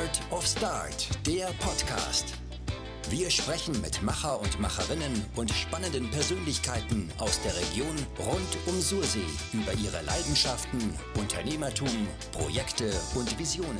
Art 0.00 0.20
of 0.30 0.46
Start, 0.46 1.08
der 1.26 1.48
Podcast. 1.58 2.32
Wir 3.10 3.28
sprechen 3.28 3.78
mit 3.82 4.02
Macher 4.02 4.40
und 4.40 4.58
Macherinnen 4.58 5.26
und 5.36 5.50
spannenden 5.50 6.08
Persönlichkeiten 6.10 7.10
aus 7.18 7.38
der 7.42 7.54
Region 7.54 7.94
rund 8.18 8.56
um 8.66 8.80
Sursee 8.80 9.18
über 9.52 9.74
ihre 9.74 10.02
Leidenschaften, 10.06 10.94
Unternehmertum, 11.18 11.90
Projekte 12.32 12.90
und 13.14 13.38
Visionen. 13.38 13.76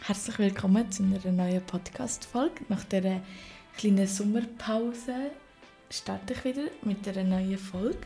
Herzlich 0.00 0.38
willkommen 0.38 0.90
zu 0.90 1.02
einer 1.02 1.30
neuen 1.30 1.60
Podcast-Folge. 1.66 2.64
Nach 2.70 2.84
dieser 2.84 3.20
kleinen 3.76 4.06
Sommerpause 4.06 5.32
starte 5.90 6.32
ich 6.32 6.44
wieder 6.44 6.68
mit 6.84 7.06
einer 7.06 7.24
neuen 7.24 7.58
Folge. 7.58 7.98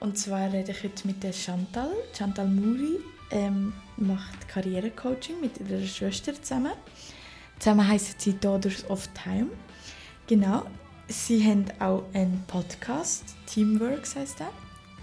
Und 0.00 0.16
zwar 0.16 0.50
rede 0.50 0.72
ich 0.72 0.82
heute 0.82 1.06
mit 1.06 1.22
der 1.22 1.34
Chantal. 1.34 1.90
Chantal 2.16 2.46
Muri 2.46 3.00
ähm, 3.30 3.72
macht 3.96 4.48
Karrierecoaching 4.48 5.40
mit 5.40 5.58
ihrer 5.60 5.84
Schwester 5.86 6.34
zusammen. 6.34 6.72
Zusammen 7.58 7.86
heißen 7.86 8.14
sie 8.18 8.34
Daughters 8.34 8.88
of 8.88 9.08
Time. 9.08 9.48
Genau. 10.26 10.64
Sie 11.08 11.42
haben 11.42 11.64
auch 11.80 12.04
einen 12.12 12.44
Podcast, 12.46 13.34
Teamworks 13.46 14.14
heißt 14.16 14.40
er. 14.40 14.50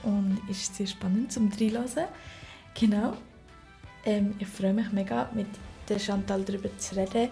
Und 0.03 0.39
ist 0.49 0.75
sehr 0.75 0.88
spannend 0.88 1.31
zum 1.31 1.51
Reinhören. 1.51 2.07
Genau. 2.79 3.17
Ähm, 4.05 4.35
ich 4.39 4.48
freue 4.48 4.73
mich 4.73 4.91
mega, 4.91 5.29
mit 5.34 5.48
der 5.89 5.99
Chantal 5.99 6.43
darüber 6.43 6.70
zu 6.77 6.95
reden, 6.95 7.29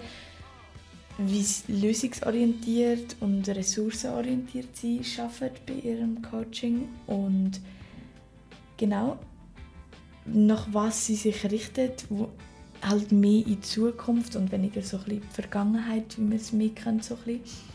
wie 1.17 1.45
lösungsorientiert 1.67 3.17
und 3.19 3.47
ressourcenorientiert 3.47 4.75
sie 4.75 5.01
arbeitet 5.19 5.65
bei 5.65 5.73
ihrem 5.73 6.21
Coaching 6.23 6.89
und 7.05 7.61
genau 8.77 9.19
nach 10.25 10.67
was 10.71 11.05
sie 11.05 11.15
sich 11.15 11.43
richtet, 11.51 12.05
wo 12.09 12.29
halt 12.81 13.11
mehr 13.11 13.39
in 13.39 13.45
die 13.45 13.61
Zukunft 13.61 14.35
und 14.35 14.51
weniger 14.51 14.81
so 14.81 14.97
ein 14.97 15.03
bisschen 15.03 15.21
die 15.21 15.33
Vergangenheit, 15.33 16.17
wie 16.17 16.21
man 16.21 16.33
es 16.33 16.51
mehr 16.51 16.69
kennt, 16.69 17.03
so 17.03 17.15
ein 17.15 17.39
bisschen. 17.39 17.73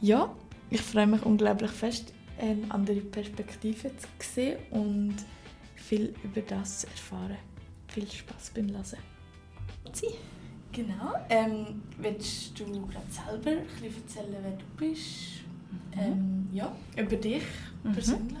Ja, 0.00 0.34
ich 0.70 0.80
freue 0.80 1.06
mich 1.06 1.22
unglaublich 1.24 1.70
fest, 1.70 2.12
eine 2.38 2.70
andere 2.70 3.00
Perspektive 3.00 3.90
zu 3.96 4.08
sehen 4.20 4.58
und 4.70 5.16
viel 5.76 6.14
über 6.22 6.40
das 6.40 6.80
zu 6.80 6.86
erfahren. 6.88 7.36
Viel 7.88 8.10
Spaß 8.10 8.50
beim 8.54 8.68
Lesen 8.68 8.98
sie. 9.94 10.14
Genau. 10.72 11.14
Ähm, 11.28 11.82
willst 11.98 12.58
du 12.58 12.64
gerade 12.64 13.06
selber 13.08 13.50
ein 13.50 13.66
bisschen 13.66 14.02
erzählen, 14.02 14.36
wer 14.42 14.52
du 14.52 14.64
bist? 14.76 15.42
Mhm. 15.94 16.00
Ähm, 16.00 16.48
ja, 16.52 16.74
über 16.96 17.16
dich 17.16 17.42
mhm. 17.84 17.92
persönlich. 17.92 18.38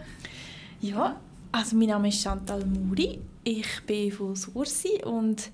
Ja, 0.80 1.20
also 1.54 1.76
mein 1.76 1.88
Name 1.88 2.08
ist 2.08 2.20
Chantal 2.20 2.64
Muri. 2.66 3.20
Ich 3.44 3.80
bin 3.86 4.10
von 4.10 4.34
Sursi 4.34 5.04
und 5.04 5.52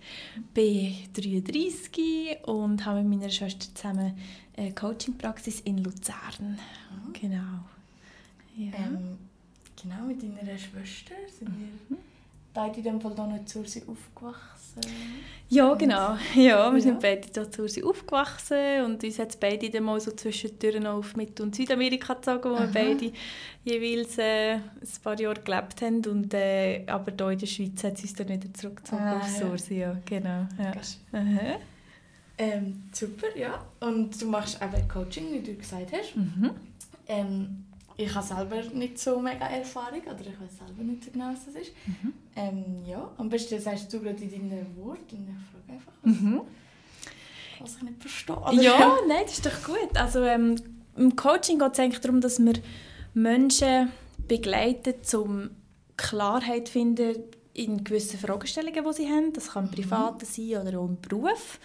bin 0.55 0.95
33 1.13 2.39
und 2.47 2.87
habe 2.87 3.03
mit 3.03 3.19
meiner 3.21 3.31
Schwester 3.31 3.67
zusammen 3.75 4.17
eine 4.57 4.75
Coachingpraxis 4.75 5.61
in 5.61 5.79
Luzern. 5.85 6.59
Mhm. 6.59 7.13
Genau. 7.13 7.65
Ja. 8.57 8.73
Ähm, 8.79 9.19
genau, 9.81 10.07
mit 10.07 10.23
deiner 10.23 10.57
Schwester 10.57 11.15
sind 11.39 11.51
wir 11.59 11.97
mhm 11.97 12.10
beide 12.53 12.79
in 12.79 12.85
dem 12.85 13.01
Fall 13.01 13.15
hier 13.15 13.27
nicht 13.27 13.49
Zürich 13.49 13.83
aufgewachsen? 13.87 14.81
Ja, 15.49 15.75
genau. 15.75 16.17
Ja, 16.35 16.71
wir 16.71 16.79
ja. 16.79 16.81
sind 16.81 17.01
beide 17.01 17.29
hier 17.33 17.51
Zürich 17.51 17.83
aufgewachsen 17.83 18.85
und 18.85 19.03
uns 19.03 19.19
hat 19.19 19.31
es 19.31 19.37
beide 19.37 19.69
dann 19.69 19.83
mal 19.83 19.99
so 20.01 20.13
zwischendurch 20.13 20.87
auf 20.87 21.17
Mittel- 21.17 21.43
und 21.43 21.55
Südamerika 21.55 22.15
gezogen, 22.15 22.51
wo 22.51 22.55
Aha. 22.55 22.73
wir 22.73 22.73
beide 22.73 23.13
jeweils 23.65 24.19
äh, 24.19 24.55
ein 24.55 24.63
paar 25.03 25.21
Jahre 25.21 25.41
gelebt 25.41 25.83
haben. 25.83 26.05
Und, 26.07 26.33
äh, 26.35 26.85
aber 26.87 27.13
hier 27.19 27.31
in 27.31 27.39
der 27.39 27.47
Schweiz 27.47 27.83
hat 27.83 27.95
es 27.95 28.03
uns 28.03 28.15
dann 28.15 28.29
wieder 28.29 28.55
zurückgezogen 28.55 29.03
ah, 29.03 29.19
auf 29.19 29.29
Sursi. 29.29 29.81
Ja. 29.81 29.97
Genau. 30.05 30.47
Ja. 30.59 30.73
Ähm, 32.39 32.85
super, 32.93 33.37
ja. 33.37 33.67
Und 33.81 34.21
du 34.21 34.27
machst 34.27 34.59
eben 34.63 34.89
Coaching, 34.89 35.33
wie 35.33 35.41
du 35.41 35.55
gesagt 35.55 35.93
hast. 35.93 36.17
Mhm. 36.17 36.51
Ähm, 37.07 37.65
ich 38.01 38.15
habe 38.15 38.27
selber 38.27 38.63
nicht 38.75 38.99
so 38.99 39.21
mega 39.21 39.47
Erfahrung 39.47 40.01
oder 40.03 40.21
ich 40.21 40.41
weiß 40.41 40.59
selber 40.59 40.83
nicht 40.83 41.05
so 41.05 41.11
genau, 41.11 41.33
was 41.33 41.47
das 41.47 41.55
ist. 41.55 41.73
Mhm. 41.87 42.13
Ähm, 42.37 42.65
ja, 42.87 43.11
am 43.19 43.29
besten 43.29 43.61
sagst 43.61 43.93
du 43.93 44.01
gerade 44.01 44.23
in 44.23 44.31
deinen 44.31 44.77
Worten 44.77 45.17
und 45.17 45.29
ich 45.29 45.51
frage 45.51 45.73
einfach, 45.73 45.93
was, 46.03 46.21
mhm. 46.21 46.41
was 47.61 47.77
ich 47.77 47.83
nicht 47.83 48.01
verstehe. 48.01 48.63
Ja, 48.63 48.97
nein, 49.09 49.23
das 49.25 49.35
ist 49.35 49.47
doch 49.47 49.63
gut. 49.65 49.97
Also 49.97 50.23
ähm, 50.25 50.57
im 50.97 51.15
Coaching 51.17 51.59
geht 51.59 51.73
es 51.73 51.79
eigentlich 51.79 52.01
darum, 52.01 52.21
dass 52.21 52.39
wir 52.39 52.55
Menschen 53.13 53.91
begleiten, 54.27 54.95
um 55.17 55.51
Klarheit 55.97 56.69
zu 56.69 56.73
finden 56.73 57.17
in 57.53 57.85
gewissen 57.85 58.19
Fragestellungen, 58.19 58.85
die 58.85 58.93
sie 58.93 59.09
haben. 59.09 59.33
Das 59.33 59.53
kann 59.53 59.67
mhm. 59.67 59.73
privat 59.73 60.25
sein 60.25 60.67
oder 60.67 60.79
auch 60.79 60.87
im 60.87 61.01
Beruf. 61.01 61.59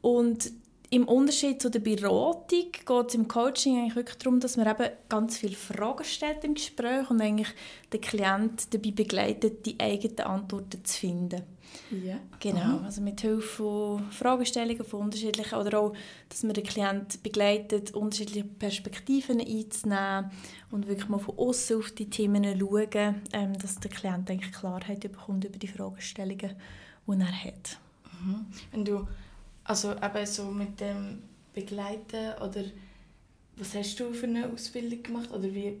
Und 0.00 0.52
im 0.94 1.08
Unterschied 1.08 1.60
zu 1.60 1.70
der 1.70 1.80
Beratung 1.80 2.70
geht 2.70 3.08
es 3.08 3.14
im 3.14 3.26
Coaching 3.26 3.78
eigentlich 3.78 3.96
wirklich 3.96 4.18
darum, 4.18 4.38
dass 4.38 4.56
man 4.56 4.68
eben 4.68 4.90
ganz 5.08 5.38
viele 5.38 5.56
Fragen 5.56 6.04
stellt 6.04 6.44
im 6.44 6.54
Gespräch 6.54 7.10
und 7.10 7.20
eigentlich 7.20 7.48
den 7.92 8.00
Klienten 8.00 8.66
dabei 8.70 8.90
begleitet, 8.92 9.66
die 9.66 9.78
eigenen 9.80 10.20
Antworten 10.20 10.84
zu 10.84 11.00
finden. 11.00 11.42
Ja. 11.90 12.20
Genau, 12.38 12.78
also 12.84 13.00
mit 13.00 13.20
Hilfe 13.20 13.42
von 13.42 14.10
Fragestellungen 14.12 14.84
von 14.84 15.00
unterschiedlichen 15.00 15.58
oder 15.58 15.80
auch, 15.80 15.94
dass 16.28 16.44
man 16.44 16.54
den 16.54 16.64
Klienten 16.64 17.20
begleitet, 17.22 17.92
unterschiedliche 17.92 18.44
Perspektiven 18.44 19.40
einzunehmen 19.40 20.30
und 20.70 20.86
wirklich 20.86 21.08
mal 21.08 21.18
von 21.18 21.36
außen 21.36 21.78
auf 21.78 21.90
die 21.90 22.08
Themen 22.08 22.44
schauen, 22.44 23.22
ähm, 23.32 23.58
dass 23.58 23.80
der 23.80 23.90
Klient 23.90 24.30
eigentlich 24.30 24.52
Klarheit 24.52 25.00
bekommt 25.00 25.44
über 25.44 25.58
die 25.58 25.66
Fragestellungen, 25.66 26.54
die 27.06 27.20
er 27.20 27.44
hat. 27.44 27.78
Mhm. 28.24 28.46
Wenn 28.70 28.84
du 28.84 29.08
also 29.64 29.92
eben 29.92 30.26
so 30.26 30.44
mit 30.44 30.80
dem 30.80 31.22
Begleiten 31.54 32.34
oder 32.42 32.64
was 33.56 33.74
hast 33.74 34.00
du 34.00 34.12
für 34.12 34.26
eine 34.26 34.48
Ausbildung 34.48 35.02
gemacht 35.02 35.30
oder 35.30 35.44
wie 35.54 35.76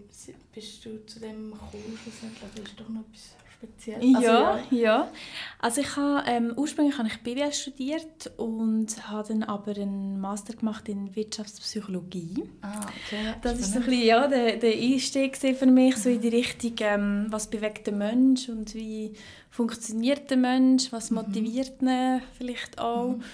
bist 0.54 0.84
du 0.84 1.04
zu 1.06 1.20
dem 1.20 1.50
gekommen? 1.50 1.98
Das 2.40 2.64
ist 2.64 2.80
doch 2.80 2.88
noch 2.88 3.00
etwas 3.00 3.34
Spezielles. 3.64 4.16
Also, 4.16 4.26
ja, 4.26 4.56
ja, 4.56 4.64
ja. 4.70 5.10
Also 5.58 5.80
ich 5.80 5.96
habe, 5.96 6.28
ähm, 6.28 6.52
ursprünglich 6.56 6.98
habe 6.98 7.08
ich 7.08 7.20
BWL 7.22 7.52
studiert 7.52 8.30
und 8.36 9.08
habe 9.08 9.28
dann 9.28 9.42
aber 9.42 9.72
einen 9.72 10.20
Master 10.20 10.54
gemacht 10.54 10.88
in 10.88 11.14
Wirtschaftspsychologie. 11.16 12.44
Ah, 12.62 12.80
okay. 12.80 13.34
Das 13.42 13.58
war 13.58 13.66
so 13.66 13.78
ein 13.78 13.84
bisschen, 13.84 14.06
ja, 14.06 14.26
der, 14.28 14.56
der 14.56 14.74
Einstieg 14.74 15.36
für 15.36 15.66
mich, 15.66 15.96
so 15.96 16.10
in 16.10 16.20
die 16.20 16.28
Richtung, 16.28 16.74
ähm, 16.80 17.26
was 17.30 17.48
bewegt 17.48 17.86
den 17.86 17.98
Mensch 17.98 18.48
und 18.48 18.74
wie 18.74 19.14
funktioniert 19.50 20.30
der 20.30 20.36
Mensch, 20.36 20.92
was 20.92 21.10
mhm. 21.10 21.16
motiviert 21.16 21.82
mhm. 21.82 21.88
ihn 21.88 22.22
vielleicht 22.36 22.78
auch. 22.78 23.16
Mhm. 23.16 23.24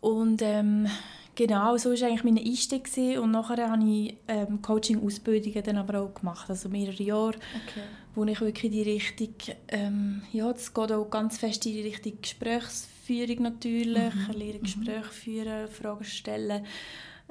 Und 0.00 0.42
ähm, 0.42 0.86
genau, 1.34 1.76
so 1.76 1.90
war 1.90 2.08
eigentlich 2.08 2.24
mein 2.24 2.38
Einstieg. 2.38 2.84
Gewesen. 2.84 3.18
Und 3.18 3.30
nachher 3.32 3.70
habe 3.70 3.84
ich 3.84 4.16
ähm, 4.28 4.62
Coaching-Ausbildungen 4.62 5.62
dann 5.62 5.78
aber 5.78 6.00
auch 6.00 6.14
gemacht, 6.14 6.48
also 6.48 6.68
mehrere 6.68 7.02
Jahre, 7.02 7.34
okay. 7.34 7.82
wo 8.14 8.24
ich 8.24 8.40
wirklich 8.40 8.72
die 8.72 8.82
Richtung, 8.82 9.34
ähm, 9.68 10.22
ja, 10.32 10.52
das 10.52 10.72
geht 10.72 10.92
auch 10.92 11.10
ganz 11.10 11.38
fest 11.38 11.66
in 11.66 11.72
die 11.72 11.82
Richtung 11.82 12.20
Gesprächsführung 12.20 13.42
natürlich, 13.42 14.14
mhm. 14.14 14.32
lernen 14.34 14.62
Gespräche 14.62 15.00
mhm. 15.00 15.12
führen, 15.12 15.68
Fragen 15.68 16.04
stellen, 16.04 16.64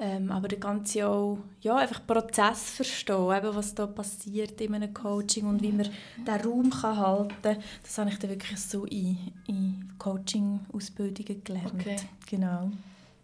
ähm, 0.00 0.30
aber 0.30 0.46
der 0.46 0.58
ganze 0.58 1.08
auch, 1.08 1.38
ja, 1.60 1.76
einfach 1.76 2.06
Prozess 2.06 2.70
verstehen, 2.70 3.36
eben, 3.36 3.54
was 3.54 3.74
da 3.74 3.86
passiert 3.86 4.60
in 4.60 4.74
einem 4.74 4.94
Coaching 4.94 5.46
und 5.46 5.60
wie 5.60 5.72
man 5.72 5.88
den 6.24 6.40
Raum 6.40 6.70
kann 6.70 6.96
halten 6.96 7.34
kann, 7.42 7.56
das 7.82 7.98
habe 7.98 8.10
ich 8.10 8.18
dann 8.18 8.30
wirklich 8.30 8.60
so 8.60 8.84
in, 8.84 9.18
in 9.46 9.92
Coaching-Ausbildungen 9.98 11.42
gelernt. 11.42 11.74
Okay. 11.74 11.96
Genau. 12.30 12.70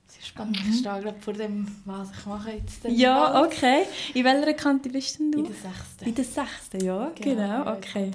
Sehr 0.07 0.23
spannend. 0.23 0.65
Mhm. 0.65 0.71
Ich 0.71 0.79
stehe 0.81 1.01
gerade 1.01 1.21
vor 1.21 1.33
dem, 1.33 1.67
was 1.84 2.11
ich 2.11 2.27
mache 2.27 2.51
jetzt. 2.51 2.84
Ja, 2.89 3.15
Mal. 3.15 3.47
okay. 3.47 3.83
In 4.15 4.25
welcher 4.25 4.55
Kante 4.55 4.89
bist 4.89 5.19
denn 5.19 5.33
du? 5.33 5.39
In 5.39 5.45
der 5.45 5.55
sechsten. 5.55 6.05
In 6.05 6.15
der 6.15 6.25
sechsten, 6.25 6.84
ja. 6.84 7.13
Genau, 7.15 7.65
genau 7.65 7.73
okay. 7.73 8.11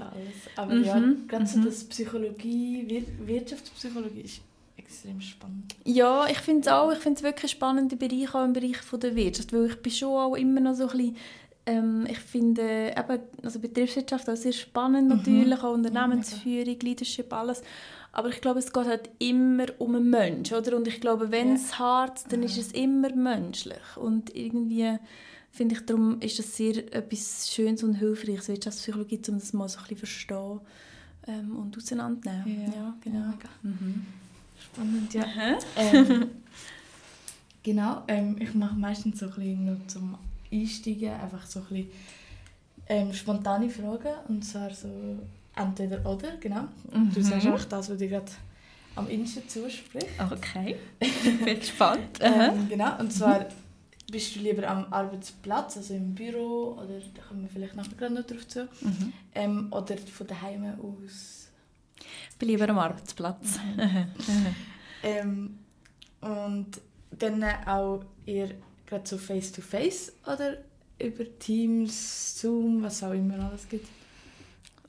Aber 0.55 0.73
mhm. 0.73 0.83
ja, 0.83 1.01
gerade 1.27 1.45
so 1.45 1.59
mhm. 1.59 1.65
das 1.65 1.83
Psychologie, 1.85 3.05
Wirtschaftspsychologie 3.19 4.21
ist 4.21 4.41
extrem 4.89 5.21
spannend. 5.21 5.75
Ja, 5.85 6.27
ich 6.27 6.39
finde 6.39 6.61
es 6.61 6.67
auch. 6.67 6.91
Ich 6.91 6.99
finde 6.99 7.17
es 7.17 7.23
wirklich 7.23 7.51
spannende 7.51 7.95
Bereich, 7.95 8.33
auch 8.33 8.43
im 8.43 8.53
Bereich 8.53 8.77
von 8.77 8.99
der 8.99 9.15
Wirtschaft, 9.15 9.53
weil 9.53 9.67
ich 9.67 9.81
bin 9.81 9.91
schon 9.91 10.09
auch 10.09 10.35
immer 10.35 10.59
noch 10.59 10.73
so 10.73 10.89
ein 10.89 10.97
bisschen 10.97 11.17
ähm, 11.65 12.07
ich 12.09 12.17
finde 12.17 12.95
eben, 12.97 13.19
also 13.43 13.59
Betriebswirtschaft 13.59 14.27
auch 14.29 14.35
sehr 14.35 14.53
spannend 14.53 15.09
mhm. 15.09 15.17
natürlich, 15.17 15.59
auch 15.59 15.73
Unternehmensführung, 15.73 16.73
ja, 16.73 16.79
Leadership, 16.81 17.31
alles. 17.31 17.61
Aber 18.11 18.29
ich 18.29 18.41
glaube, 18.41 18.57
es 18.57 18.73
geht 18.73 18.85
halt 18.85 19.09
immer 19.19 19.65
um 19.77 19.95
einen 19.95 20.09
Menschen, 20.09 20.57
oder? 20.57 20.75
Und 20.75 20.87
ich 20.87 20.99
glaube, 20.99 21.31
wenn 21.31 21.53
es 21.53 21.71
ja. 21.71 21.79
hart 21.79 22.31
dann 22.31 22.39
mhm. 22.39 22.45
ist 22.47 22.57
es 22.57 22.71
immer 22.71 23.13
menschlich. 23.13 23.97
Und 23.97 24.35
irgendwie 24.35 24.97
finde 25.51 25.75
ich, 25.75 25.85
darum 25.85 26.19
ist 26.21 26.39
das 26.39 26.57
sehr 26.57 26.77
etwas 26.93 27.51
Schönes 27.51 27.83
und 27.83 27.95
Hilfreiches, 27.95 28.47
Wirtschaftspsychologie, 28.47 29.21
um 29.27 29.37
das 29.37 29.53
mal 29.53 29.69
so 29.69 29.77
ein 29.77 29.83
bisschen 29.83 29.97
verstehen 29.97 30.59
ähm, 31.27 31.55
und 31.55 31.77
auseinandernehmen. 31.77 32.73
Ja, 32.73 32.79
ja 32.79 32.97
genau. 33.01 33.33
Mhm. 33.61 34.05
Spannend, 34.79 35.13
ja. 35.13 35.25
Ähm, 35.75 36.27
genau, 37.63 38.03
ähm, 38.07 38.37
ich 38.39 38.53
mache 38.53 38.75
meistens 38.75 39.19
so 39.19 39.25
ein 39.25 39.31
bisschen 39.33 39.65
nur 39.65 39.87
zum 39.87 40.17
Einsteigen 40.51 41.11
einfach 41.11 41.45
so 41.45 41.59
ein 41.59 41.65
bisschen 41.67 41.89
ähm, 42.87 43.13
spontane 43.13 43.69
Fragen. 43.69 44.13
Und 44.27 44.43
zwar 44.43 44.73
so 44.73 45.17
entweder 45.55 46.05
oder, 46.05 46.37
genau. 46.37 46.63
Mhm. 46.93 47.11
Du 47.13 47.21
sagst 47.21 47.45
einfach 47.45 47.65
das, 47.65 47.89
was 47.89 47.97
dir 47.97 48.07
gerade 48.07 48.31
am 48.95 49.07
Insta 49.09 49.41
zuspricht. 49.47 50.07
Okay, 50.31 50.75
bin 51.45 51.59
gespannt. 51.59 52.19
Ähm, 52.21 52.67
genau, 52.69 52.97
und 52.99 53.11
zwar 53.11 53.45
bist 54.11 54.35
du 54.35 54.39
lieber 54.39 54.67
am 54.67 54.91
Arbeitsplatz, 54.91 55.77
also 55.77 55.93
im 55.93 56.15
Büro, 56.15 56.73
oder 56.81 56.99
da 57.13 57.21
kommen 57.21 57.43
wir 57.43 57.49
vielleicht 57.49 57.75
nachher 57.75 57.95
gerade 57.95 58.13
noch 58.13 58.25
drauf 58.25 58.47
zu, 58.47 58.67
Mhm. 58.81 59.13
ähm, 59.35 59.67
oder 59.71 59.97
von 59.97 60.25
daheim 60.25 60.63
aus. 60.81 61.48
Ich 62.31 62.37
bin 62.37 62.49
lieber 62.49 62.69
am 62.69 62.79
Arbeitsplatz. 62.79 63.59
Ähm, 65.01 65.57
und 66.19 66.67
dann 67.17 67.41
auch 67.65 68.03
eher 68.25 68.49
gerade 68.85 69.07
so 69.07 69.17
face-to-face 69.17 70.11
oder 70.27 70.57
über 70.99 71.23
Teams, 71.39 72.37
Zoom, 72.41 72.83
was 72.83 73.01
auch 73.03 73.13
immer 73.13 73.39
alles 73.49 73.69
gibt. 73.69 73.87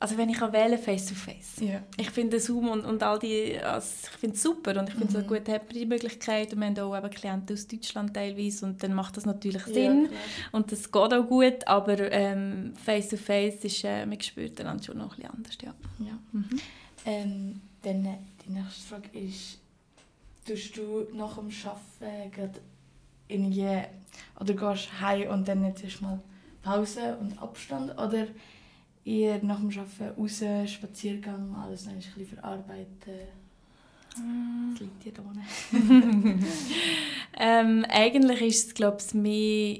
Also 0.01 0.17
wenn 0.19 0.29
ich 0.31 0.37
kann 0.39 0.53
wählen 0.53 0.79
face 0.79 1.07
to 1.07 1.15
face. 1.15 1.61
Ja. 1.61 1.83
Ich 1.97 2.11
finde 2.11 2.41
Zoom 2.41 2.71
und, 2.71 2.85
und 2.87 3.03
all 3.05 3.19
die, 3.21 3.56
also 3.59 3.87
ich 4.11 4.17
finde 4.19 4.35
es 4.35 4.43
super 4.43 4.81
und 4.81 4.89
ich 4.89 4.95
finde 4.97 5.09
es 5.09 5.13
Mhm. 5.13 5.19
eine 5.19 5.27
gute 5.29 5.53
Hybrid-Möglichkeit 5.53 6.53
und 6.55 6.59
wir 6.61 6.67
haben 6.67 6.79
auch 6.81 6.97
eben 6.99 7.11
Klienten 7.11 7.55
aus 7.55 7.69
Deutschland 7.69 8.13
teilweise 8.15 8.67
und 8.67 8.83
dann 8.83 8.95
macht 8.95 9.17
das 9.17 9.27
natürlich 9.27 9.65
Ja, 9.67 9.73
Sinn 9.75 10.09
klar. 10.09 10.21
und 10.53 10.73
das 10.73 10.91
geht 10.91 10.97
auch 11.15 11.27
gut, 11.29 11.69
aber 11.69 12.11
ähm, 12.11 12.73
face 12.85 13.11
to 13.11 13.17
face 13.17 13.63
ist, 13.63 13.85
äh, 13.85 14.06
man 14.06 14.21
spürt 14.21 14.59
dann 14.59 14.83
schon 14.83 14.99
noch 14.99 15.13
ein 15.13 15.17
bisschen 15.21 15.31
anders, 15.37 15.59
ja. 15.63 15.75
Ja. 16.05 16.19
Mhm. 16.33 16.49
Ähm, 17.06 17.61
dann 17.82 18.05
äh, 18.05 18.19
die 18.44 18.52
nächste 18.52 18.88
Frage 18.88 19.19
ist, 19.19 19.58
tust 20.47 20.76
du 20.76 21.06
nach 21.14 21.37
dem 21.37 21.50
Arbeiten 21.64 22.32
gerade 22.32 22.61
irgendwie, 23.29 23.82
oder 24.38 24.55
gehst 24.55 24.88
du 24.88 25.00
heim 25.00 25.31
und 25.31 25.49
dann 25.49 25.64
jetzt 25.64 25.85
erst 25.85 26.02
mal 26.02 26.20
Pause 26.62 27.17
und 27.20 27.41
Abstand, 27.41 27.93
oder 27.93 28.26
eher 29.05 29.43
nach 29.43 29.61
dem 29.61 29.70
Arbeiten 29.70 30.20
raus, 30.20 30.43
Spaziergang, 30.70 31.55
alles 31.55 31.87
noch 31.87 31.93
ein 31.93 31.99
bisschen 31.99 32.26
verarbeiten? 32.26 33.14
Das 34.73 34.81
liegt 34.81 35.05
dir 35.05 35.12
da 35.12 35.23
ähm, 37.38 37.87
eigentlich 37.88 38.41
ist 38.43 38.67
es, 38.69 38.75
glaube 38.75 38.99
ich, 39.00 39.14
mehr, 39.14 39.79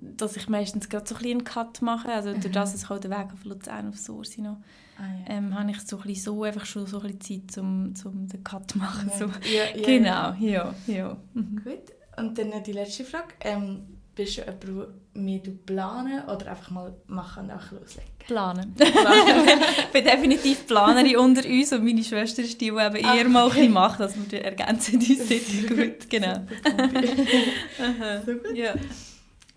dass 0.00 0.36
ich 0.36 0.48
meistens 0.48 0.88
gerade 0.88 1.06
so 1.08 1.14
ein 1.14 1.18
bisschen 1.22 1.38
einen 1.38 1.44
Cut 1.44 1.80
mache, 1.82 2.08
also 2.08 2.32
durch 2.32 2.44
Mhm. 2.46 2.52
das, 2.52 2.72
dass 2.72 2.82
ich 2.84 2.90
auch 2.90 2.98
den 2.98 3.10
Weg 3.10 3.32
auf 3.32 3.44
Luzern 3.44 3.88
auf 3.88 3.96
Sursi 3.98 4.40
noch, 4.42 4.58
Ah, 4.98 5.04
ja. 5.28 5.36
ähm, 5.36 5.58
habe 5.58 5.70
ich 5.70 5.80
so, 5.80 5.98
ein 6.04 6.14
so 6.14 6.42
einfach 6.44 6.66
schon 6.66 6.86
so 6.86 7.00
ein 7.00 7.16
bisschen 7.16 7.48
Zeit, 7.48 7.58
um, 7.62 7.94
um 8.04 8.28
den 8.28 8.44
Cut 8.44 8.70
zu 8.70 8.78
machen. 8.78 9.10
So. 9.18 9.24
Ja, 9.26 9.74
ja. 9.74 9.82
Genau, 9.84 10.34
ja, 10.38 10.74
ja. 10.86 11.16
Mhm. 11.34 11.60
Gut. 11.64 11.92
Und 12.18 12.36
dann 12.38 12.62
die 12.62 12.72
letzte 12.72 13.04
Frage. 13.04 13.28
Ähm, 13.40 13.80
bist 14.14 14.36
du 14.36 14.42
jemand, 14.42 14.62
der 14.64 14.88
mehr 15.22 15.40
planen 15.64 16.22
oder 16.28 16.50
einfach 16.50 16.70
mal 16.70 16.94
machen 17.06 17.44
und 17.44 17.50
auch 17.52 17.70
loslegen? 17.72 18.10
Planen. 18.26 18.74
ich 18.78 19.86
bin 19.92 20.04
definitiv 20.04 20.66
Planerin 20.66 21.16
unter 21.16 21.48
uns 21.48 21.72
und 21.72 21.82
meine 21.82 22.04
Schwester 22.04 22.42
ist 22.42 22.60
die, 22.60 22.66
die 22.70 22.76
eben 22.76 23.04
Ah, 23.06 23.16
eher 23.16 23.28
mal 23.28 23.44
ein 23.44 23.46
okay. 23.48 23.56
bisschen 23.60 23.72
macht, 23.72 23.98
dass 24.00 24.14
wir 24.30 24.44
ergänzen 24.44 24.96
uns 24.96 25.26
sehr 25.28 25.38
gut. 25.68 26.10
Genau. 26.10 26.42
So 28.26 28.32
gut. 28.34 28.54
Ja. 28.56 28.74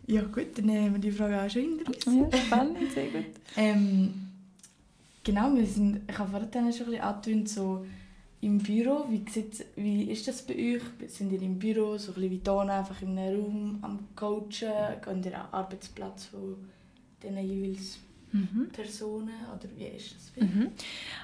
Ja 0.08 0.22
gut, 0.24 0.58
dann 0.58 0.70
haben 0.70 0.94
wir 0.94 1.00
die 1.00 1.12
Frage 1.12 1.42
auch 1.42 1.50
schon 1.50 1.62
hinter 1.64 1.88
uns. 1.88 2.06
ja, 2.34 2.38
spannend, 2.40 2.92
sehr 2.94 3.08
gut. 3.10 3.26
Ähm, 3.58 4.14
genau, 5.24 5.54
wir 5.56 5.66
sind, 5.66 6.02
ich 6.10 6.18
habe 6.18 6.30
vorhin 6.30 6.52
schon 6.52 6.64
ein 6.64 6.92
bisschen 6.92 7.02
angetönt, 7.02 7.50
so 7.50 7.86
im 8.42 8.58
Büro, 8.60 9.06
wie, 9.10 9.24
sieht's- 9.32 9.64
wie 9.76 10.04
ist 10.12 10.28
das 10.28 10.42
bei 10.44 10.54
euch? 10.76 10.84
Sind 11.10 11.32
ihr 11.32 11.42
im 11.42 11.58
Büro, 11.58 11.98
so 11.98 12.12
ein 12.12 12.16
bisschen 12.16 12.32
wie 12.32 12.42
hier, 12.44 12.60
einfach 12.74 13.02
in 13.02 13.18
einem 13.18 13.42
Raum 13.42 13.80
am 13.82 14.00
Coachen? 14.16 14.50
Geht 14.50 15.26
ihr 15.26 15.40
an 15.40 15.48
Arbeitsplatz 15.52 16.26
von 16.26 16.56
diesen 17.24 17.38
jeweils 17.40 17.98
Mhm. 18.32 18.68
Personen? 18.74 19.30
Oder 19.56 19.70
wie 19.78 19.86
ist 19.86 20.14
das 20.16 20.32
bei 20.36 20.42
euch? 20.42 20.54
Mhm. 20.54 20.68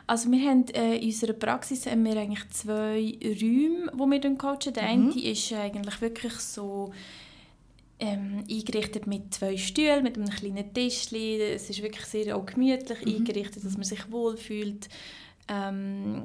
Also 0.07 0.31
wir 0.31 0.50
haben 0.50 0.66
äh, 0.69 0.95
in 0.98 1.06
unserer 1.07 1.33
Praxis 1.33 1.86
haben 1.86 2.06
wir 2.06 2.16
eigentlich 2.16 2.50
zwei 2.51 3.18
Räume, 3.22 3.92
wo 3.94 4.06
wir 4.07 4.19
dann 4.22 4.38
coachen. 4.38 4.74
Der 4.74 4.83
Mhm. 4.83 5.12
eine 5.12 5.22
ist 5.22 5.51
eigentlich 5.54 6.00
wirklich 6.01 6.33
so 6.36 6.94
ähm, 8.01 8.44
eingerichtet 8.50 9.07
mit 9.07 9.33
zwei 9.33 9.56
Stühlen, 9.56 10.03
mit 10.03 10.18
einem 10.18 10.30
kleinen 10.30 10.74
Tischchen. 10.74 11.39
Es 11.39 11.69
ist 11.69 11.81
wirklich 11.81 12.06
sehr 12.06 12.36
auch 12.36 12.45
gemütlich 12.45 13.06
Mhm. 13.06 13.15
eingerichtet, 13.15 13.63
dass 13.63 13.74
man 13.74 13.83
sich 13.83 14.12
wohlfühlt. 14.12 14.89
Ähm, 15.48 16.24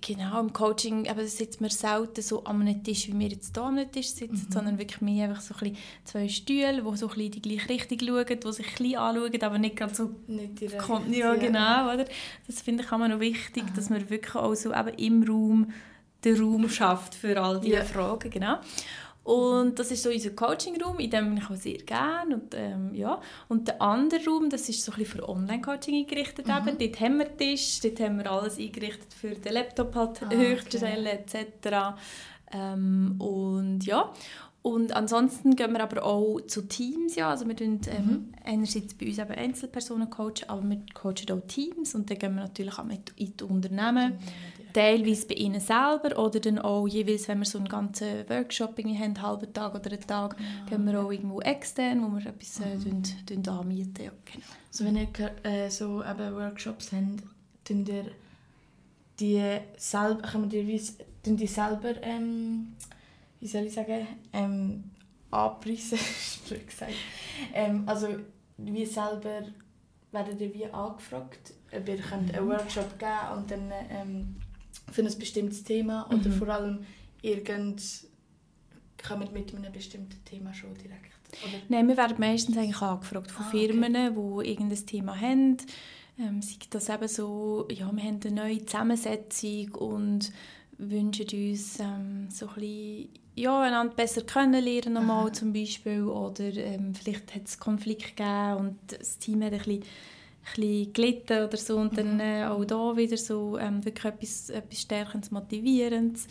genau, 0.00 0.40
im 0.40 0.52
Coaching 0.52 1.04
eben, 1.04 1.26
sitzt 1.26 1.60
man 1.60 1.70
selten 1.70 2.22
so 2.22 2.44
an 2.44 2.60
einem 2.62 2.82
Tisch, 2.82 3.08
wie 3.08 3.18
wir 3.18 3.28
jetzt 3.28 3.54
hier 3.54 3.62
an 3.64 3.78
einem 3.78 3.90
Tisch 3.90 4.08
sitzen, 4.08 4.46
Mhm. 4.48 4.52
sondern 4.52 4.78
wirklich 4.78 5.00
mehr 5.00 5.28
einfach 5.28 5.40
so 5.40 5.54
ein 5.60 5.76
zwei 6.04 6.28
Stühle, 6.28 6.82
die 6.82 6.96
so 6.96 7.08
ein 7.08 7.20
in 7.20 7.30
die 7.32 7.42
gleiche 7.42 7.68
Richtung 7.68 7.98
schauen, 8.00 8.26
die 8.26 8.52
sich 8.52 8.66
ein 8.66 8.72
bisschen 8.76 8.96
anschauen, 8.96 9.42
aber 9.42 9.58
nicht 9.58 9.76
gerade 9.76 9.94
so 9.94 10.10
Nicht 10.26 10.60
direkt. 10.60 10.82
kommt. 10.82 11.14
Ja, 11.14 11.34
genau, 11.34 11.92
oder? 11.94 12.04
Das 12.46 12.60
finde 12.62 12.84
ich 12.84 12.92
auch 12.92 12.98
noch 12.98 13.20
wichtig, 13.20 13.64
Aha. 13.64 13.72
dass 13.76 13.90
man 13.90 14.08
wirklich 14.10 14.34
auch 14.34 14.54
so 14.54 14.72
eben 14.72 14.94
im 14.98 15.22
Raum 15.24 15.72
den 16.24 16.40
Raum 16.40 16.68
schafft 16.68 17.14
für 17.14 17.40
all 17.40 17.60
diese 17.60 17.76
Ja. 17.76 17.84
Fragen, 17.84 18.28
genau. 18.30 18.56
Und 19.28 19.78
das 19.78 19.90
ist 19.90 20.02
so 20.02 20.08
unser 20.08 20.30
Coaching-Raum, 20.30 21.00
in 21.00 21.10
dem 21.10 21.28
bin 21.28 21.36
ich 21.36 21.50
auch 21.50 21.54
sehr 21.54 21.76
gerne. 21.76 22.36
Und, 22.36 22.54
ähm, 22.54 22.94
ja. 22.94 23.20
und 23.48 23.68
der 23.68 23.82
andere 23.82 24.24
Raum, 24.24 24.48
das 24.48 24.70
ist 24.70 24.82
so 24.82 24.90
ein 24.90 24.96
bisschen 24.96 25.20
für 25.20 25.28
Online-Coaching 25.28 25.96
eingerichtet. 25.96 26.46
Mhm. 26.46 26.52
Eben. 26.66 26.78
Dort 26.78 27.00
haben 27.00 27.18
wir 27.18 27.36
Tisch, 27.36 27.78
dort 27.80 28.00
haben 28.00 28.16
wir 28.16 28.32
alles 28.32 28.58
eingerichtet 28.58 29.12
für 29.12 29.34
den 29.34 29.52
Laptop 29.52 29.94
halt 29.94 30.22
Ah, 30.22 30.30
hochzustellen 30.30 31.04
etc. 31.04 31.98
Ähm, 32.54 33.16
und 33.18 33.84
ja, 33.84 34.10
und 34.62 34.92
ansonsten 34.94 35.56
gehen 35.56 35.72
wir 35.72 35.82
aber 35.82 36.04
auch 36.04 36.40
zu 36.46 36.62
Teams, 36.62 37.14
ja, 37.14 37.30
also 37.30 37.46
wir 37.46 37.56
tun 37.56 37.80
ähm, 37.88 38.06
Mhm. 38.06 38.32
einerseits 38.44 38.94
bei 38.94 39.06
uns 39.06 39.18
eben 39.18 39.30
Einzelpersonen 39.30 40.10
coachen, 40.10 40.48
aber 40.48 40.62
wir 40.68 40.80
coachen 40.94 41.30
auch 41.30 41.46
Teams 41.46 41.94
und 41.94 42.10
dann 42.10 42.18
gehen 42.18 42.34
wir 42.34 42.42
natürlich 42.42 42.78
auch 42.78 42.84
mit 42.84 43.12
in 43.16 43.36
die 43.36 43.44
Unternehmen, 43.44 44.18
teilweise 44.74 45.26
bei 45.26 45.34
ihnen 45.34 45.60
selber 45.60 46.18
oder 46.18 46.40
dann 46.40 46.58
auch 46.58 46.86
jeweils, 46.86 47.28
wenn 47.28 47.38
wir 47.38 47.46
so 47.46 47.58
einen 47.58 47.68
ganzen 47.68 48.28
Workshop 48.28 48.78
irgendwie 48.78 48.98
haben, 48.98 49.04
einen 49.16 49.22
halben 49.22 49.52
Tag 49.52 49.74
oder 49.74 49.90
einen 49.90 50.06
Tag, 50.06 50.36
gehen 50.68 50.84
wir 50.84 51.00
auch 51.00 51.10
irgendwo 51.10 51.40
extern, 51.40 52.02
wo 52.02 52.14
wir 52.16 52.26
etwas 52.26 52.60
äh, 52.60 52.76
tun, 52.78 53.02
tun 53.26 53.48
anmieten, 53.48 54.04
ja, 54.04 54.12
genau. 54.24 54.44
So, 54.70 54.84
wenn 54.84 54.96
ihr 54.96 55.08
äh, 55.44 55.70
so 55.70 56.02
eben 56.02 56.34
Workshops 56.34 56.92
habt, 56.92 57.22
tun 57.64 57.86
ihr 57.86 58.04
die 59.18 59.42
selber, 59.76 60.22
tun 60.28 61.36
die 61.36 61.46
selber, 61.46 62.02
ähm, 62.02 62.74
wie 63.40 63.46
soll 63.46 63.64
ich 63.66 63.74
sagen, 63.74 64.06
ähm, 64.32 64.84
anpreisen, 65.30 65.98
blöd 66.48 66.66
gesagt. 66.66 66.92
Ähm, 67.54 67.82
also, 67.86 68.08
wie 68.58 68.86
selber 68.86 69.42
werdet 70.12 70.40
ihr 70.40 70.54
wie 70.54 70.66
angefragt, 70.66 71.52
ob 71.72 71.88
ihr 71.88 71.96
könnt 71.98 72.34
einen 72.34 72.48
Workshop 72.48 72.98
geben 72.98 73.36
und 73.36 73.50
dann 73.50 73.72
ähm, 73.90 74.36
für 74.90 75.02
ein 75.02 75.18
bestimmtes 75.18 75.62
Thema 75.64 76.06
oder 76.08 76.28
Mhm. 76.30 76.32
vor 76.32 76.48
allem 76.48 76.78
irgend 77.22 77.82
kommt 79.06 79.32
mit 79.32 79.54
einem 79.54 79.70
bestimmten 79.72 80.24
Thema 80.24 80.52
schon 80.54 80.74
direkt. 80.74 81.12
Oder? 81.44 81.60
Nein, 81.68 81.86
wir 81.88 81.96
werden 81.96 82.16
meistens 82.18 82.56
eigentlich 82.56 82.80
angefragt 82.82 83.30
von 83.30 83.44
Ah, 83.44 83.48
okay. 83.48 83.66
Firmen, 83.68 83.92
die 83.92 84.48
irgendein 84.50 84.86
Thema 84.86 85.20
haben. 85.20 85.56
Ähm, 86.18 86.42
sei 86.42 86.56
das 86.70 86.88
eben 86.88 87.06
so, 87.06 87.68
ja, 87.70 87.92
wir 87.94 88.02
haben 88.02 88.20
eine 88.24 88.34
neue 88.34 88.64
Zusammensetzung 88.64 89.72
und 89.76 90.32
wünschen 90.78 91.26
uns 91.32 91.78
ähm, 91.80 92.28
so 92.30 92.48
ein 92.48 92.54
bisschen, 92.54 93.08
ja, 93.38 93.60
einander 93.62 93.94
besser 93.94 94.22
kennenlernen 94.22 94.94
nochmal 94.94 95.24
Aha. 95.26 95.32
zum 95.32 95.52
Beispiel 95.52 96.02
oder 96.04 96.44
ähm, 96.56 96.94
vielleicht 96.94 97.34
hat 97.34 97.46
es 97.46 97.58
Konflikt 97.58 98.16
gegeben 98.16 98.56
und 98.56 98.78
das 98.88 99.18
Team 99.18 99.42
hat 99.42 99.52
ein 99.52 99.58
bisschen, 99.58 99.82
ein 99.82 99.84
bisschen 100.56 100.92
gelitten 100.92 101.44
oder 101.44 101.56
so 101.56 101.76
und 101.78 101.96
dann 101.96 102.14
Mhm. 102.14 102.20
äh, 102.20 102.44
auch 102.46 102.64
da 102.64 102.96
wieder 102.96 103.16
so 103.16 103.58
ähm, 103.58 103.84
wirklich 103.84 104.04
etwas, 104.04 104.50
etwas 104.50 104.80
Stärkendes, 104.80 105.30
Motivierendes. 105.30 106.26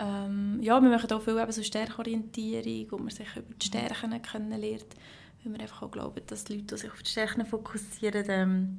Ähm, 0.00 0.58
ja, 0.62 0.80
wir 0.80 0.90
machen 0.90 1.10
auch 1.12 1.22
viel 1.22 1.36
eben 1.38 1.50
so 1.52 1.62
Stärkenorientierung, 1.62 2.86
wo 2.92 2.98
man 2.98 3.10
sich 3.10 3.26
über 3.36 3.54
die 3.60 3.66
Stärken 3.66 4.22
kennenlernt, 4.22 4.86
weil 5.42 5.52
wir 5.52 5.60
einfach 5.60 5.82
auch 5.82 5.90
glauben, 5.90 6.20
dass 6.26 6.44
die 6.44 6.54
Leute, 6.54 6.66
die 6.74 6.76
sich 6.82 6.90
auf 6.92 7.02
die 7.02 7.10
Stärken 7.10 7.44
fokussieren, 7.46 8.24
ähm, 8.28 8.78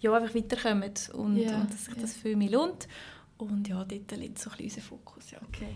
ja, 0.00 0.12
einfach 0.14 0.34
weiterkommen 0.34 0.90
und, 1.12 1.36
Ja, 1.36 1.60
und 1.60 1.72
dass 1.72 1.84
sich 1.84 1.94
ja. 1.94 2.00
das 2.00 2.14
viel 2.14 2.36
mehr 2.36 2.50
lohnt. 2.50 2.88
Und 3.38 3.68
ja, 3.68 3.84
dort 3.84 4.10
liegt 4.16 4.38
so 4.38 4.50
ein 4.50 4.56
bisschen 4.56 4.64
unser 4.64 4.80
Fokus. 4.80 5.30
Ja. 5.32 5.38
Okay. 5.48 5.74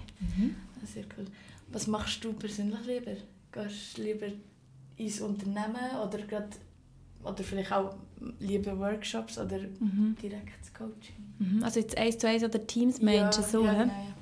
Ah, 0.81 0.87
Sehr 0.87 1.05
cool. 1.17 1.25
Was 1.71 1.87
machst 1.87 2.23
du 2.25 2.33
persönlich 2.33 2.79
lieber? 2.87 3.13
Gehst 3.53 3.99
du 3.99 4.03
lieber 4.03 4.27
ins 4.97 5.21
Unternehmen 5.21 5.77
oder, 6.07 6.19
grad, 6.19 6.49
oder 7.25 7.43
vielleicht 7.45 7.73
auch 7.73 7.95
lieber 8.41 8.79
Workshops 8.79 9.39
oder 9.39 9.59
Mhm. 9.59 10.17
direkt 10.23 10.61
das 10.61 10.73
Coaching? 10.73 11.17
Mhm. 11.39 11.63
Also 11.63 11.81
jetzt 11.81 11.97
eins 11.99 12.19
zu 12.19 12.29
eins 12.29 12.43
oder 12.45 12.65
Teams 12.67 13.01
Menschen 13.03 13.43
so, 13.45 13.65
ja, 13.65 13.73
hä? 13.73 13.79
genau, 13.83 13.93
ja. 13.93 14.15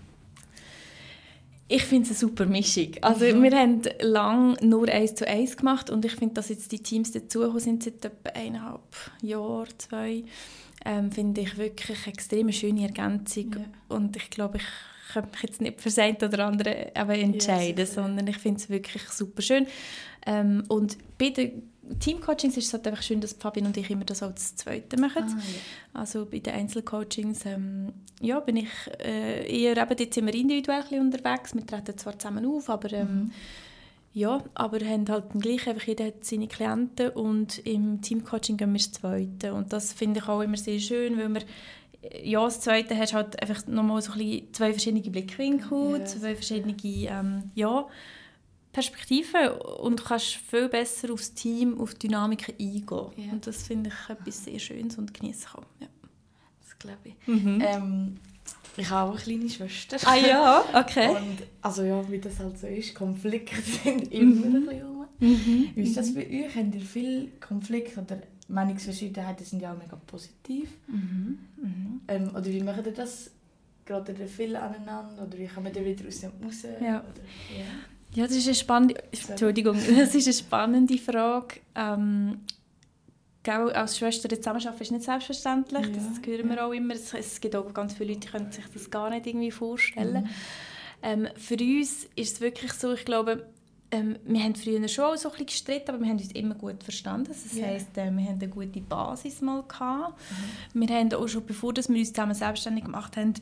Ich 1.68 1.82
finde 1.84 2.04
es 2.04 2.10
eine 2.10 2.18
super 2.30 2.46
Mischung. 2.46 2.92
Also 3.02 3.24
Mhm. 3.24 3.42
wir 3.42 3.58
haben 3.58 3.82
lange 4.00 4.54
nur 4.64 4.88
eins 4.88 5.16
zu 5.16 5.26
eins 5.26 5.56
gemacht 5.56 5.90
und 5.90 6.04
ich 6.04 6.12
finde, 6.12 6.34
dass 6.34 6.48
jetzt 6.48 6.70
die 6.70 6.78
Teams 6.78 7.10
dazugekommen 7.10 7.60
sind 7.60 7.82
seit 7.82 8.04
etwa 8.04 8.30
eineinhalb 8.30 8.80
Jahren, 9.20 9.68
zwei, 9.78 10.22
ähm, 10.86 11.10
finde 11.10 11.40
ich 11.40 11.58
wirklich 11.58 11.98
eine 12.04 12.12
extrem 12.14 12.52
schöne 12.52 12.82
Ergänzung. 12.82 13.52
Ja. 13.52 13.96
Und 13.96 14.16
ich 14.16 14.30
glaube, 14.30 14.58
ich 14.58 14.64
könnte 15.12 15.30
mich 15.30 15.42
jetzt 15.42 15.60
nicht 15.60 15.80
für 15.80 15.88
das 15.88 15.98
eine 15.98 16.16
oder 16.16 16.46
andere 16.46 16.92
eben 16.94 17.32
entscheiden, 17.32 17.86
sicher. 17.86 18.02
sondern 18.02 18.26
ich 18.28 18.38
finde 18.38 18.60
es 18.60 18.70
wirklich 18.70 19.02
super 19.08 19.42
schön. 19.42 19.66
Ähm, 20.24 20.64
und 20.68 20.96
bei 21.18 21.30
den 21.30 21.70
Teamcoachings 22.00 22.56
ist 22.56 22.66
es 22.66 22.72
halt 22.72 22.86
einfach 22.86 23.02
schön, 23.02 23.20
dass 23.20 23.32
Fabian 23.32 23.66
und 23.66 23.76
ich 23.76 23.90
immer 23.90 24.04
das 24.04 24.22
als 24.22 24.56
Zweite 24.56 24.96
machen. 24.98 25.24
Ah, 25.24 25.38
ja. 25.38 26.00
Also 26.00 26.26
bei 26.26 26.38
den 26.38 26.54
Einzelcoachings 26.54 27.46
ähm, 27.46 27.92
ja, 28.20 28.40
bin 28.40 28.56
ich 28.56 28.68
äh, 28.98 29.46
eher, 29.46 29.76
eben, 29.76 29.98
jetzt 29.98 30.14
sind 30.14 30.26
wir 30.26 30.34
individuell 30.34 31.00
unterwegs, 31.00 31.54
wir 31.54 31.66
treten 31.66 31.96
zwar 31.96 32.18
zusammen 32.18 32.46
auf, 32.46 32.68
aber 32.68 32.92
ähm, 32.92 33.30
ja, 34.16 34.42
aber 34.54 34.80
haben 34.80 35.06
halt 35.10 35.26
dann 35.34 35.42
gleich 35.42 35.68
einfach, 35.68 35.86
jeder 35.86 36.06
hat 36.06 36.24
seine 36.24 36.48
Klienten 36.48 37.10
und 37.10 37.58
im 37.66 38.00
Teamcoaching 38.00 38.56
gehen 38.56 38.72
wir 38.72 38.78
das 38.78 38.92
Zweite 38.92 39.52
und 39.52 39.74
das 39.74 39.92
finde 39.92 40.20
ich 40.20 40.26
auch 40.28 40.40
immer 40.40 40.56
sehr 40.56 40.78
schön, 40.80 41.18
weil 41.18 41.34
wir 41.34 41.42
ja, 42.22 42.42
das 42.42 42.60
Zweite 42.62 42.96
hast 42.96 43.12
halt 43.12 43.42
einfach 43.42 43.66
nochmal 43.66 44.00
so 44.00 44.12
ein 44.12 44.18
bisschen 44.18 44.54
zwei 44.54 44.72
verschiedene 44.72 45.02
Blickwinkel, 45.02 45.98
Ja. 45.98 46.04
zwei 46.06 46.34
verschiedene 46.34 46.74
ähm, 46.82 47.50
ja, 47.54 47.86
Perspektiven 48.72 49.48
und 49.80 50.00
du 50.00 50.04
kannst 50.04 50.36
viel 50.36 50.68
besser 50.70 51.12
aufs 51.12 51.34
Team, 51.34 51.78
auf 51.78 51.94
die 51.94 52.08
Dynamiken 52.08 52.54
eingehen. 52.58 53.06
Ja. 53.16 53.32
Und 53.32 53.46
das 53.46 53.66
finde 53.66 53.90
ich 53.90 54.10
etwas 54.10 54.44
sehr 54.44 54.58
Schönes 54.58 54.96
und 54.96 55.12
genieße 55.12 55.46
ich 55.48 55.54
auch. 55.58 55.66
Ja. 55.80 55.88
Das 56.62 56.78
glaube 56.78 57.00
ich. 57.04 57.14
Mhm. 57.26 57.62
Ähm, 57.62 58.16
ich 58.76 58.90
habe 58.90 59.10
auch 59.10 59.14
eine 59.14 59.22
kleine 59.22 59.48
Schwester. 59.48 59.96
Ah 60.04 60.16
ja, 60.16 60.64
okay. 60.74 61.08
Und, 61.10 61.42
also 61.62 61.82
ja, 61.82 62.08
wie 62.10 62.18
das 62.18 62.38
halt 62.38 62.58
so 62.58 62.66
ist, 62.66 62.94
Konflikte 62.94 63.60
sind 63.84 64.12
immer 64.12 64.46
ein 64.46 64.66
bisschen 64.66 64.82
rum. 64.82 65.06
Mhm. 65.18 65.70
Wie 65.74 65.82
ist 65.82 65.96
das 65.96 66.14
bei 66.14 66.26
euch? 66.26 66.54
Habt 66.54 66.74
ihr 66.74 66.80
viel 66.80 67.32
Konflikte 67.40 68.00
oder 68.00 68.18
Meinungsverschiedenheiten 68.48 69.44
sind 69.44 69.62
ja 69.62 69.72
auch 69.72 69.78
mega 69.78 69.96
positiv? 70.06 70.70
Mhm. 70.88 71.38
Mhm. 71.56 72.00
Ähm, 72.08 72.30
oder 72.30 72.46
wie 72.46 72.62
macht 72.62 72.86
ihr 72.86 72.92
das? 72.92 73.30
Gerade 73.84 74.12
ihr 74.12 74.26
viel 74.26 74.56
aneinander? 74.56 75.26
Oder 75.26 75.38
wie 75.38 75.46
kommt 75.46 75.74
ihr 75.74 75.84
wieder 75.84 76.06
aus 76.06 76.20
dem 76.20 76.32
raus? 76.44 76.62
Ja. 76.64 77.00
Oder, 77.00 77.22
ja. 77.56 77.64
Ja, 78.14 78.26
das 78.26 78.36
ist 78.36 78.46
eine 78.46 78.54
spannende, 78.54 78.94
Entschuldigung, 79.28 79.76
das 79.96 80.14
ist 80.14 80.26
eine 80.26 80.34
spannende 80.34 80.98
Frage. 80.98 81.60
Ähm, 81.74 82.38
gell, 83.46 83.70
als 83.72 83.96
Schwester 83.98 84.28
zusammenarbeiten 84.28 84.82
ist 84.82 84.90
nicht 84.92 85.04
selbstverständlich, 85.04 85.86
Ja, 85.86 85.92
das 85.92 86.26
hören 86.26 86.48
wir 86.50 86.56
ja. 86.56 86.66
auch 86.66 86.72
immer. 86.72 86.94
Es, 86.94 87.14
es 87.14 87.40
gibt 87.40 87.54
auch 87.56 87.72
ganz 87.72 87.94
viele 87.94 88.10
Leute, 88.12 88.20
die 88.20 88.28
können 88.28 88.52
sich 88.52 88.64
das 88.74 88.90
gar 88.90 89.08
nicht 89.10 89.26
irgendwie 89.26 89.50
vorstellen. 89.50 90.24
Mhm. 90.24 90.28
Ähm, 91.02 91.28
für 91.36 91.54
uns 91.56 92.04
ist 92.16 92.34
es 92.34 92.40
wirklich 92.40 92.72
so, 92.72 92.92
ich 92.92 93.04
glaube, 93.04 93.46
ähm, 93.92 94.16
wir 94.24 94.42
haben 94.42 94.54
früher 94.56 94.86
schon 94.88 95.04
auch 95.04 95.16
so 95.16 95.28
ein 95.28 95.32
bisschen 95.32 95.46
gestritten, 95.46 95.90
aber 95.90 96.00
wir 96.00 96.08
haben 96.08 96.18
uns 96.18 96.32
immer 96.32 96.54
gut 96.56 96.82
verstanden. 96.82 97.28
Das 97.28 97.56
Ja. 97.56 97.66
heisst, 97.66 97.96
äh, 97.96 98.10
wir 98.10 98.24
haben 98.24 98.38
eine 98.40 98.48
gute 98.48 98.80
Basis 98.80 99.40
mal 99.40 99.62
gehabt. 99.62 100.18
Mhm. 100.74 100.80
Wir 100.88 100.96
haben 100.98 101.12
auch 101.14 101.28
schon, 101.28 101.46
bevor 101.46 101.72
dass 101.72 101.88
wir 101.88 101.96
uns 101.96 102.08
zusammen 102.12 102.34
selbstständig 102.34 102.84
gemacht 102.84 103.16
haben, 103.16 103.34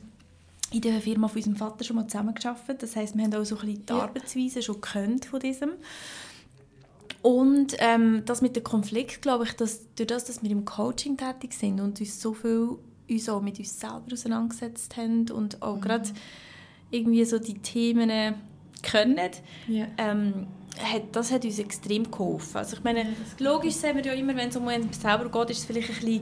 in 0.71 0.81
der 0.81 0.99
Firma 1.01 1.27
von 1.27 1.37
unserem 1.37 1.55
Vater 1.55 1.83
schon 1.83 1.95
mal 1.95 2.07
zusammengearbeitet. 2.07 2.83
Das 2.83 2.95
heisst, 2.95 3.15
wir 3.15 3.23
haben 3.23 3.33
auch 3.33 3.43
so 3.45 3.55
ein 3.57 3.61
bisschen 3.65 3.85
die 3.85 3.93
Ja. 3.93 3.99
Arbeitsweise 4.03 4.61
schon 4.61 4.75
gekannt 4.81 5.25
von 5.25 5.39
diesem. 5.39 5.71
Und 7.25 7.75
ähm, 7.79 8.21
das 8.27 8.43
mit 8.43 8.55
dem 8.55 8.63
Konflikt, 8.63 9.23
glaube 9.23 9.45
ich, 9.45 9.53
dass 9.53 9.81
durch 9.95 10.05
das, 10.05 10.25
dass 10.25 10.43
wir 10.43 10.51
im 10.51 10.63
Coaching 10.63 11.17
tätig 11.17 11.53
sind 11.53 11.81
und 11.81 11.99
uns 11.99 12.21
so 12.21 12.35
viel 12.35 12.77
uns 13.09 13.29
auch 13.29 13.41
mit 13.41 13.57
uns 13.57 13.79
selber 13.79 14.13
auseinandergesetzt 14.13 14.95
haben 14.95 15.31
und 15.31 15.59
auch 15.63 15.81
gerade 15.81 16.07
irgendwie 16.91 17.25
so 17.25 17.39
die 17.39 17.55
Themen 17.55 18.11
äh, 18.11 18.33
können, 18.83 19.17
Ja. 19.67 19.87
ähm, 19.97 20.45
hat, 20.77 21.01
das 21.13 21.31
hat 21.31 21.45
uns 21.45 21.57
extrem 21.57 22.11
geholfen. 22.11 22.57
Also 22.57 22.77
ich 22.77 22.83
meine, 22.83 23.07
logisch 23.39 23.73
sehen 23.73 23.95
wir 23.95 24.05
ja 24.05 24.13
immer, 24.13 24.35
wenn 24.35 24.49
es 24.49 24.55
um 24.57 24.67
uns 24.67 25.01
selber 25.01 25.27
geht, 25.27 25.49
ist 25.49 25.57
es 25.61 25.65
vielleicht 25.65 25.89
ein 25.89 25.95
bisschen 25.95 26.21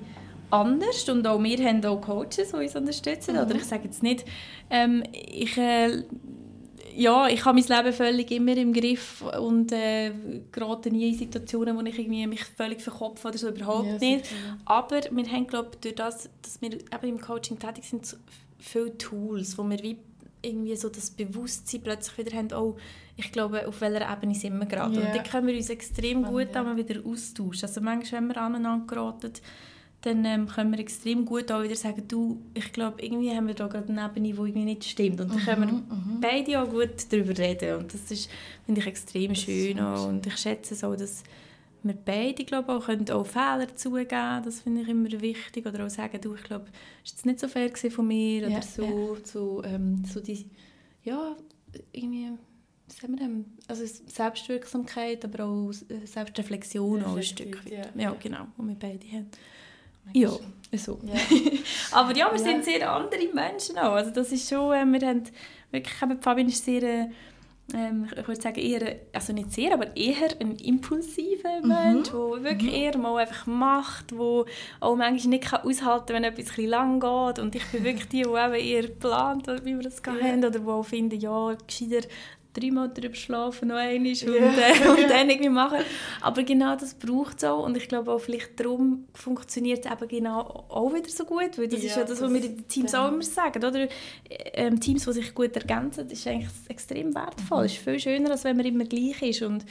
anders 0.52 1.10
und 1.10 1.28
auch 1.28 1.44
wir 1.44 1.68
haben 1.68 1.84
auch 1.84 2.00
Coaches, 2.00 2.52
die 2.52 2.56
uns 2.56 2.76
unterstützen. 2.78 3.36
Mhm. 3.36 3.42
Oder 3.42 3.56
ich 3.56 3.66
sage 3.66 3.84
jetzt 3.86 4.04
nicht, 4.04 4.24
ähm, 4.70 5.04
ich, 5.12 5.58
äh, 5.58 6.04
ja, 6.96 7.28
ich 7.28 7.46
habe 7.46 7.60
mein 7.60 7.68
Leben 7.68 7.94
völlig 7.94 8.32
immer 8.32 8.56
im 8.58 8.74
Griff 8.74 9.24
und 9.40 9.72
äh, 9.72 10.12
gerate 10.52 10.92
nie 10.92 11.10
in 11.10 11.18
Situationen, 11.18 11.78
wo 11.78 11.82
ich 11.82 11.98
irgendwie 11.98 12.28
mich 12.28 12.44
völlig 12.44 12.82
verkopfe 12.82 13.28
oder 13.30 13.38
so, 13.38 13.50
überhaupt 13.50 13.88
Ja, 13.88 13.98
nicht. 13.98 14.26
Aber 14.66 15.02
wir 15.12 15.26
haben, 15.32 15.48
glaube 15.48 15.72
ich, 15.74 15.80
durch 15.80 15.96
das, 15.96 16.30
dass 16.42 16.62
wir 16.62 16.74
eben 16.74 17.08
im 17.08 17.22
Coaching 17.22 17.60
tätig 17.60 17.86
sind, 17.86 18.06
so 18.06 18.18
viele 18.60 18.98
Tools, 18.98 19.58
wo 19.58 19.64
wir 19.64 19.82
wie 19.84 19.98
irgendwie 20.42 20.76
so 20.76 20.90
das 20.90 21.10
Bewusstsein 21.10 21.82
plötzlich 21.82 22.26
wieder 22.26 22.38
haben, 22.38 22.54
oh, 22.54 22.76
ich 23.16 23.32
glaube, 23.32 23.68
auf 23.68 23.82
welcher 23.82 24.12
Ebene 24.12 24.36
sind 24.36 24.58
wir 24.60 24.66
gerade. 24.66 25.00
Ja. 25.00 25.08
Und 25.08 25.16
dann 25.16 25.24
können 25.24 25.48
wir 25.48 25.56
uns 25.56 25.70
extrem 25.70 26.24
Spannend, 26.24 26.54
gut 26.54 26.56
ja. 26.56 26.78
wieder 26.78 27.06
austauschen. 27.06 27.68
Also 27.68 27.82
manchmal, 27.82 28.22
wenn 28.22 28.28
wir 28.30 28.38
aneinander 28.38 28.86
geraten, 28.88 29.34
dann 30.02 30.26
ähm, 30.26 30.48
können 30.48 30.72
wir 30.72 30.80
extrem 30.80 31.26
gut 31.26 31.50
auch 31.52 31.64
wieder 31.64 31.76
sagen, 31.76 32.04
du, 32.08 32.42
ich 32.54 32.74
glaube, 32.74 33.02
irgendwie 33.02 33.34
haben 33.34 33.48
wir 33.48 33.54
da 33.54 33.68
gerade 33.68 33.88
eine 33.90 34.06
Ebene, 34.06 34.34
die 34.34 34.40
irgendwie 34.40 34.66
nicht 34.66 34.84
stimmt. 34.84 35.22
Und 35.22 35.32
dann 35.32 35.40
können 35.40 35.62
wir 35.62 35.74
mhm. 35.74 36.13
Beide 36.24 36.62
auch 36.62 36.70
gut 36.70 37.12
darüber 37.12 37.38
reden. 37.38 37.78
Und 37.80 37.94
das 37.94 38.10
ist, 38.12 38.30
finde 38.66 38.82
ich, 38.82 38.88
extrem 38.88 39.30
Das 39.30 39.40
ist 39.40 39.46
schön. 39.46 39.80
auch. 39.80 40.08
Und 40.08 40.26
ich 40.26 40.38
schätze 40.38 40.88
auch, 40.88 40.96
dass 40.96 41.24
wir 41.84 41.94
beide 41.94 42.46
glaube 42.46 42.72
ich, 42.72 42.78
auch, 42.78 42.86
können 42.86 43.10
auch 43.12 43.26
Fehler 43.28 43.76
zugeben 43.76 44.44
Das 44.46 44.62
finde 44.62 44.82
ich 44.82 44.88
immer 44.88 45.10
wichtig. 45.12 45.66
Oder 45.66 45.86
auch 45.86 45.90
sagen, 45.90 46.20
du, 46.22 46.34
ich 46.36 46.44
glaube, 46.44 46.66
das 47.04 47.18
war 47.26 47.32
nicht 47.32 47.40
so 47.42 47.48
fair 47.48 47.70
von 47.92 48.08
mir. 48.08 48.42
Ja, 48.42 48.58
Oder 48.58 48.62
so, 48.62 49.18
so, 49.24 49.64
ähm, 49.66 50.04
so 50.12 50.20
die, 50.22 50.46
ja, 51.04 51.36
irgendwie, 51.92 52.30
was 52.88 53.02
haben 53.04 53.14
wir 53.14 53.20
denn? 53.26 53.46
Also 53.68 53.84
Selbstwirksamkeit, 53.86 55.26
aber 55.26 55.46
auch 55.46 55.72
äh, 55.90 56.06
Selbstreflexion 56.06 57.04
auch 57.04 57.16
ein 57.18 57.24
Stück 57.24 57.66
weit. 57.66 57.72
ja. 57.72 58.02
Ja, 58.02 58.16
genau, 58.22 58.48
die 58.58 58.64
wir 58.68 58.76
beide 58.76 59.08
haben. 59.12 59.28
Ja, 60.14 60.32
so. 60.78 61.00
Ja. 61.06 61.14
Aber 61.94 62.14
ja, 62.16 62.30
wir 62.32 62.38
Ja. 62.38 62.44
sind 62.44 62.66
sehr 62.66 62.92
andere 62.92 63.26
Menschen 63.34 63.78
auch. 63.78 63.94
Also 63.94 64.12
das 64.12 64.34
ist 64.34 64.50
schon, 64.50 64.74
äh, 64.74 64.86
wir 64.86 65.08
haben 65.08 65.24
wirklich, 65.74 66.02
eben, 66.02 66.22
Fabian 66.22 66.48
ist 66.48 66.64
sehr, 66.64 66.84
äh, 66.84 67.08
ähm, 67.74 68.08
ich 68.12 68.28
würde 68.28 68.42
sagen 68.42 68.60
eher, 68.60 68.98
also 69.14 69.32
nicht 69.34 69.52
sehr, 69.54 69.74
aber 69.74 69.96
eher 69.96 70.30
ein 70.40 70.56
impulsiver 70.58 71.62
Mhm. 71.62 71.68
Mensch, 71.70 72.10
der 72.10 72.44
wirklich 72.44 72.74
eher 72.74 72.98
mal 72.98 73.18
einfach 73.18 73.46
macht, 73.48 74.12
der 74.12 74.20
auch 74.82 74.96
manchmal 74.96 75.30
nicht 75.30 75.46
kann 75.46 75.62
aushalten 75.62 76.08
kann, 76.08 76.16
wenn 76.16 76.24
etwas 76.26 76.58
ein 76.58 76.66
lang 76.66 77.00
geht. 77.00 77.40
Und 77.40 77.56
ich 77.56 77.66
bin 77.72 77.84
wirklich 77.84 78.10
die, 78.10 78.22
die 78.24 78.30
eben 78.30 78.54
eher 78.54 78.88
plant, 78.88 79.48
wie 79.64 79.76
wir 79.76 79.84
das 79.84 80.02
Ja. 80.06 80.14
haben, 80.14 80.40
oder 80.46 80.60
die 80.60 80.68
auch 80.68 80.84
finden, 80.84 81.20
ja, 81.20 81.56
gescheiter 81.66 82.08
dreimal 82.54 82.92
drüber 82.94 83.16
schlafen, 83.16 83.70
noch 83.70 83.76
einmal 83.78 84.12
und, 84.12 84.22
Ja. 84.24 84.34
äh, 84.34 84.88
und 85.04 85.10
dann 85.10 85.30
irgendwie 85.30 85.50
machen. 85.50 85.80
Aber 86.22 86.44
genau 86.44 86.76
das 86.76 86.94
braucht 86.94 87.38
es 87.38 87.44
auch 87.44 87.66
und 87.66 87.76
ich 87.78 87.88
glaube 87.88 88.12
auch 88.12 88.20
vielleicht 88.20 88.60
darum 88.60 89.06
funktioniert 89.14 89.86
es 89.86 89.92
eben 89.92 90.08
genau 90.08 90.66
auch 90.70 90.94
wieder 90.94 91.10
so 91.10 91.26
gut, 91.26 91.58
weil 91.58 91.68
das 91.68 91.80
ist 91.84 91.96
Ja, 91.96 92.02
ja 92.02 92.08
das, 92.08 92.12
was 92.12 92.20
das 92.20 92.34
wir 92.34 92.44
in 92.44 92.56
den 92.58 92.68
Teams 92.68 92.94
auch 92.96 93.08
immer 93.10 93.24
sagen, 93.24 93.64
oder? 93.64 93.88
Ähm, 94.54 94.80
Teams, 94.80 95.06
die 95.06 95.14
sich 95.14 95.34
gut 95.34 95.56
ergänzen, 95.56 96.10
ist 96.10 96.28
eigentlich 96.28 96.50
extrem 96.70 97.14
wertvoll. 97.16 97.66
Es 97.66 97.74
ist 97.74 97.84
viel 97.84 98.00
schöner, 98.00 98.32
als 98.32 98.44
wenn 98.44 98.56
man 98.58 98.66
immer 98.66 98.86
gleich 98.86 99.22
ist 99.22 99.42
und 99.42 99.66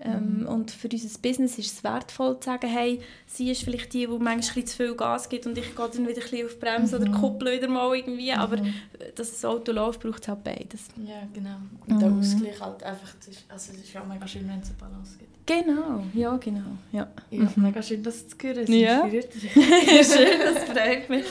ähm, 0.00 0.46
und 0.48 0.70
für 0.70 0.88
unser 0.88 1.18
Business 1.18 1.58
ist 1.58 1.72
es 1.72 1.84
wertvoll 1.84 2.38
zu 2.38 2.46
sagen, 2.46 2.68
hey, 2.68 3.00
sie 3.26 3.50
ist 3.50 3.64
vielleicht 3.64 3.92
die, 3.94 4.06
die 4.06 4.18
manchmal 4.18 4.64
zu 4.64 4.76
viel 4.76 4.94
Gas 4.94 5.28
gibt 5.28 5.46
und 5.46 5.58
ich 5.58 5.74
gehe 5.74 5.88
dann 5.88 6.06
wieder 6.06 6.22
ein 6.22 6.30
bisschen 6.30 6.46
auf 6.46 6.52
die 6.54 6.58
Bremse 6.60 6.98
oder 7.00 7.10
kuppel 7.10 7.52
wieder 7.56 7.68
mal 7.68 7.96
irgendwie, 7.96 8.32
aber 8.32 8.58
Mhm. 8.58 8.72
dass 9.16 9.32
das 9.32 9.44
Auto 9.44 9.72
läuft, 9.72 10.00
braucht 10.00 10.22
es 10.22 10.28
halt 10.28 10.44
beides. 10.44 10.82
Ja, 11.04 11.26
genau. 11.32 11.56
Und 11.88 12.00
der 12.00 12.10
Mhm. 12.10 12.20
Ausgleich 12.20 12.60
halt 12.60 12.82
einfach, 12.84 13.14
also 13.48 13.72
es 13.72 13.78
ist 13.78 13.92
ja 13.92 14.04
mega 14.04 14.26
schön, 14.28 14.48
wenn 14.48 14.60
es 14.60 14.68
eine 14.68 14.78
Balance 14.78 15.18
gibt. 15.18 15.28
Genau, 15.48 16.04
ja, 16.14 16.36
genau. 16.36 16.60
Ja, 16.92 17.08
Ja, 17.30 17.50
mega 17.56 17.82
schön, 17.82 18.02
das 18.02 18.28
zu 18.28 18.36
hören. 18.40 18.58
Es 18.58 18.68
Ja. 18.68 19.00
inspiriert 19.00 19.34
dich. 19.34 19.50
schön, 19.52 20.38
das 20.44 20.64
freut 20.64 21.08
mich. 21.10 21.24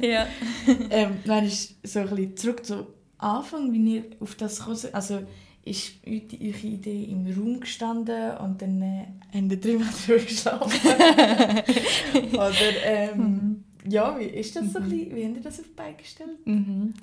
Ja. 0.00 0.26
ähm, 0.90 1.16
dann 1.26 1.44
ist 1.44 1.74
so 1.82 1.98
ein 1.98 2.08
bisschen 2.08 2.36
zurück 2.36 2.64
zum 2.64 2.86
Anfang, 3.18 3.72
wie 3.72 3.96
ihr 3.96 4.04
auf 4.20 4.36
das 4.36 4.56
seid. 4.56 4.94
Also 4.94 5.20
ist 5.66 5.94
eure 6.06 6.22
eure 6.40 6.66
Idee 6.66 7.04
im 7.04 7.26
Raum 7.26 7.60
gestanden 7.60 8.36
und 8.38 8.62
dann 8.62 8.80
äh, 8.80 9.06
habt 9.34 9.52
ihr 9.52 9.60
dreimal 9.60 9.88
drüber 10.06 10.22
geschlafen? 10.24 10.72
Oder 12.32 12.84
ähm, 12.84 13.64
ja, 13.88 14.18
wie 14.18 14.24
ist 14.24 14.56
das 14.56 14.72
so 14.72 14.78
ein 14.78 14.88
bisschen, 14.88 15.14
wie 15.16 15.24
habt 15.24 15.36
ihr 15.36 15.42
das 15.42 15.60
auf 15.60 15.66
die 15.66 15.72
Beine 15.74 15.96
gestellt? 15.96 16.46
Mhm. 16.46 16.94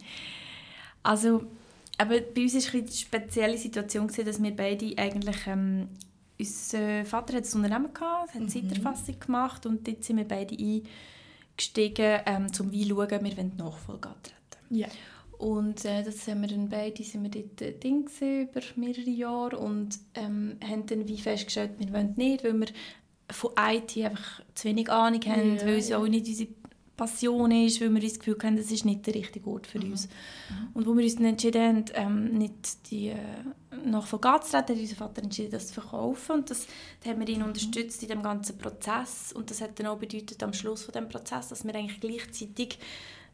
Also, 1.03 1.43
aber 1.97 2.19
bei 2.21 2.41
uns 2.41 2.53
war 2.53 2.59
es 2.61 2.73
eine 2.73 2.91
spezielle 2.91 3.57
Situation, 3.57 4.07
gewesen, 4.07 4.25
dass 4.25 4.41
wir 4.41 4.55
beide 4.55 4.97
eigentlich... 4.97 5.37
Ähm, 5.47 5.89
unser 6.39 7.05
Vater 7.05 7.37
hat 7.37 7.45
ein 7.45 7.53
Unternehmen 7.63 7.93
gehabt, 7.93 8.29
hat 8.29 8.35
eine 8.35 8.45
Mhm. 8.45 8.49
Zeiterfassung 8.49 9.19
gemacht 9.19 9.65
und 9.65 9.87
dort 9.87 10.03
sind 10.03 10.17
wir 10.17 10.27
beide 10.27 10.55
eingestiegen, 10.57 12.21
ähm, 12.25 12.47
um 12.59 12.71
wie 12.71 12.87
zu 12.87 12.89
schauen, 12.95 13.23
wir 13.23 13.37
wollen 13.37 13.51
Nachfolge 13.55 14.09
antreten. 14.09 14.37
Ja. 14.69 14.87
Und 15.37 15.83
äh, 15.85 16.03
das 16.03 16.27
haben 16.27 16.41
wir 16.41 16.47
dann 16.47 16.69
beide 16.69 17.03
sind 17.03 17.23
wir 17.23 17.29
dort 17.29 17.61
äh, 17.61 17.73
Ding 17.73 18.05
gewesen, 18.05 18.43
über 18.43 18.61
mehrere 18.75 19.09
Jahre 19.09 19.57
und 19.57 19.99
ähm, 20.15 20.57
haben 20.63 20.85
dann 20.85 21.07
wie 21.07 21.17
festgestellt, 21.17 21.71
wir 21.79 21.91
wollen 21.91 22.13
nicht, 22.15 22.43
weil 22.43 22.59
wir 22.59 22.67
von 23.29 23.51
IT 23.57 23.97
einfach 23.97 24.41
zu 24.53 24.67
wenig 24.67 24.91
Ahnung 24.91 25.21
haben, 25.25 25.57
Ja, 25.57 25.65
weil 25.65 25.75
es 25.75 25.89
ja. 25.89 25.97
auch 25.97 26.07
nicht 26.07 26.27
unsere 26.27 26.49
Passion 26.95 27.51
ist, 27.51 27.81
weil 27.81 27.93
wir 27.93 28.01
das 28.01 28.19
Gefühl 28.19 28.37
haben, 28.43 28.55
das 28.55 28.71
ist 28.71 28.85
nicht 28.85 29.05
der 29.07 29.15
richtige 29.15 29.49
Ort 29.49 29.65
für 29.65 29.79
uns. 29.79 30.07
Und 30.75 30.85
wo 30.85 30.95
wir 30.95 31.03
uns 31.03 31.15
dann 31.15 31.25
entschieden 31.25 31.61
haben, 31.61 31.85
ähm, 31.95 32.37
nicht 32.37 32.91
die 32.91 33.07
äh, 33.07 33.17
Nachfolge 33.83 34.29
anzutreten, 34.29 34.75
hat 34.75 34.81
unser 34.81 34.95
Vater 34.95 35.23
entschieden, 35.23 35.51
das 35.51 35.67
zu 35.67 35.73
verkaufen. 35.73 36.33
Und 36.33 36.49
das, 36.51 36.67
da 37.03 37.09
haben 37.09 37.19
wir 37.19 37.27
ihn 37.27 37.41
unterstützt 37.41 38.03
in 38.03 38.09
dem 38.09 38.21
ganzen 38.21 38.59
Prozess. 38.59 39.33
Und 39.33 39.49
das 39.49 39.61
hat 39.61 39.79
dann 39.79 39.87
auch 39.87 39.97
bedeutet, 39.97 40.43
am 40.43 40.53
Schluss 40.53 40.83
von 40.83 40.93
dem 40.93 41.09
Prozess, 41.09 41.49
dass 41.49 41.65
wir 41.65 41.73
eigentlich 41.73 41.99
gleichzeitig 41.99 42.77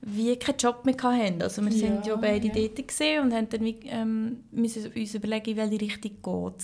wie 0.01 0.36
keinen 0.38 0.58
Job 0.58 0.86
mehr 0.86 0.96
hatten. 1.01 1.41
Also 1.41 1.62
wir 1.63 1.72
Ja, 1.72 1.77
sind 1.77 2.06
ja 2.06 2.15
beide 2.15 2.48
ja. 2.48 2.53
dort 2.53 2.79
und 3.24 3.34
haben 3.34 3.50
dann 3.50 3.74
ähm, 3.86 4.38
müssen 4.51 4.91
uns 4.91 5.13
überlegen, 5.13 5.51
in 5.51 5.58
welche 5.58 5.82
Richtung 5.82 6.12
geht 6.12 6.63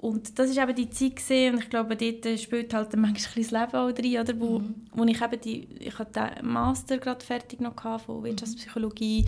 Und 0.00 0.38
das 0.38 0.54
war 0.54 0.68
eben 0.68 0.76
die 0.76 0.90
Zeit 0.90 1.16
gewesen, 1.16 1.54
und 1.54 1.62
ich 1.62 1.70
glaube, 1.70 1.96
dort 1.96 2.40
spielt 2.40 2.74
halt 2.74 2.94
manchmal 2.96 3.44
das 3.44 3.50
Leben 3.50 3.74
auch 3.74 3.92
drin, 3.92 4.20
oder? 4.20 4.40
Wo, 4.40 4.58
mhm. 4.58 4.74
wo 4.92 5.04
ich 5.04 5.20
eben 5.20 5.40
die, 5.40 5.68
ich 5.80 5.98
hatte 5.98 6.30
den 6.40 6.46
Master 6.46 6.98
gerade 6.98 7.24
fertig 7.24 7.60
noch 7.60 7.74
von 8.00 8.22
Wirtschaftspsychologie. 8.22 9.24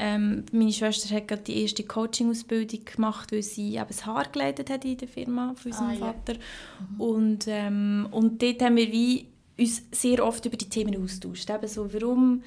Ähm, 0.00 0.44
meine 0.52 0.72
Schwester 0.72 1.14
hat 1.14 1.28
gerade 1.28 1.42
die 1.42 1.60
erste 1.62 1.82
Coaching-Ausbildung 1.82 2.84
gemacht, 2.84 3.32
weil 3.32 3.42
sie 3.42 3.74
eben 3.74 3.88
das 3.88 4.06
Haar 4.06 4.28
geleitet 4.30 4.70
hat 4.70 4.84
in 4.84 4.96
der 4.96 5.08
Firma 5.08 5.54
von 5.56 5.72
unserem 5.72 5.90
ah, 5.90 5.94
Vater. 5.94 6.34
Ja. 6.34 6.38
Mhm. 6.88 7.00
Und, 7.00 7.44
ähm, 7.48 8.08
und 8.12 8.40
dort 8.40 8.62
haben 8.62 8.76
wir 8.76 8.90
wie 8.92 9.26
uns 9.58 9.82
sehr 9.90 10.24
oft 10.24 10.46
über 10.46 10.56
die 10.56 10.68
Themen 10.68 11.02
austauscht. 11.02 11.50
Eben 11.50 11.66
so, 11.66 11.92
warum 11.92 12.42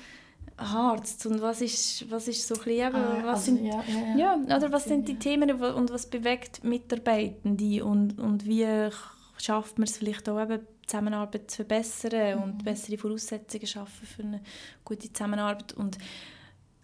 Arzt 0.61 1.25
und 1.25 1.41
was 1.41 1.61
ist, 1.61 2.09
was 2.09 2.27
ist 2.27 2.47
so 2.47 2.55
bisschen, 2.55 2.93
ah, 2.95 3.21
was 3.23 3.39
also, 3.39 3.55
sind, 3.55 3.65
ja, 3.65 3.83
ja, 3.87 4.17
ja. 4.17 4.39
ja, 4.47 4.57
oder 4.57 4.71
was 4.71 4.85
sind 4.85 5.07
die 5.07 5.15
Themen 5.15 5.51
und 5.51 5.91
was 5.91 6.05
bewegt 6.05 6.63
Mitarbeitende 6.63 7.83
und, 7.83 8.19
und 8.19 8.45
wie 8.45 8.89
schafft 9.37 9.77
man 9.77 9.87
es 9.87 9.97
vielleicht 9.97 10.29
auch 10.29 10.41
eben, 10.41 10.59
Zusammenarbeit 10.87 11.49
zu 11.49 11.57
verbessern 11.57 12.37
mhm. 12.37 12.43
und 12.43 12.65
bessere 12.65 12.97
Voraussetzungen 12.97 13.65
schaffen 13.65 14.05
für 14.05 14.23
eine 14.23 14.41
gute 14.83 15.11
Zusammenarbeit 15.11 15.73
und 15.73 15.97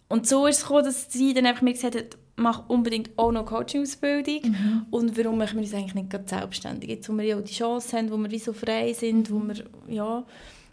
und 0.09 0.25
so 0.25 0.47
ist 0.47 0.59
es 0.59 0.61
gekommen, 0.61 0.85
dass 0.85 1.11
sie 1.11 1.33
dann 1.33 1.45
einfach 1.45 1.61
mir 1.61 1.73
gesagt 1.73 1.95
hat, 1.95 2.17
mach 2.37 2.69
unbedingt 2.69 3.09
auch 3.17 3.31
noch 3.31 3.45
Coaching-Ausbildung. 3.45 4.51
Mhm. 4.51 4.85
Und 4.89 5.17
warum 5.17 5.37
machen 5.37 5.55
wir 5.55 5.63
uns 5.63 5.73
eigentlich 5.73 5.95
nicht 5.95 6.09
gerade 6.09 6.29
selbstständig? 6.29 6.89
Jetzt, 6.89 7.09
wo 7.09 7.13
wir 7.13 7.25
ja 7.25 7.37
auch 7.37 7.43
die 7.43 7.53
Chance 7.53 7.97
haben, 7.97 8.09
wo 8.09 8.15
wir 8.15 8.31
wie 8.31 8.39
so 8.39 8.53
frei 8.53 8.93
sind, 8.93 9.29
wo 9.29 9.39
wir, 9.39 9.65
ja... 9.87 10.25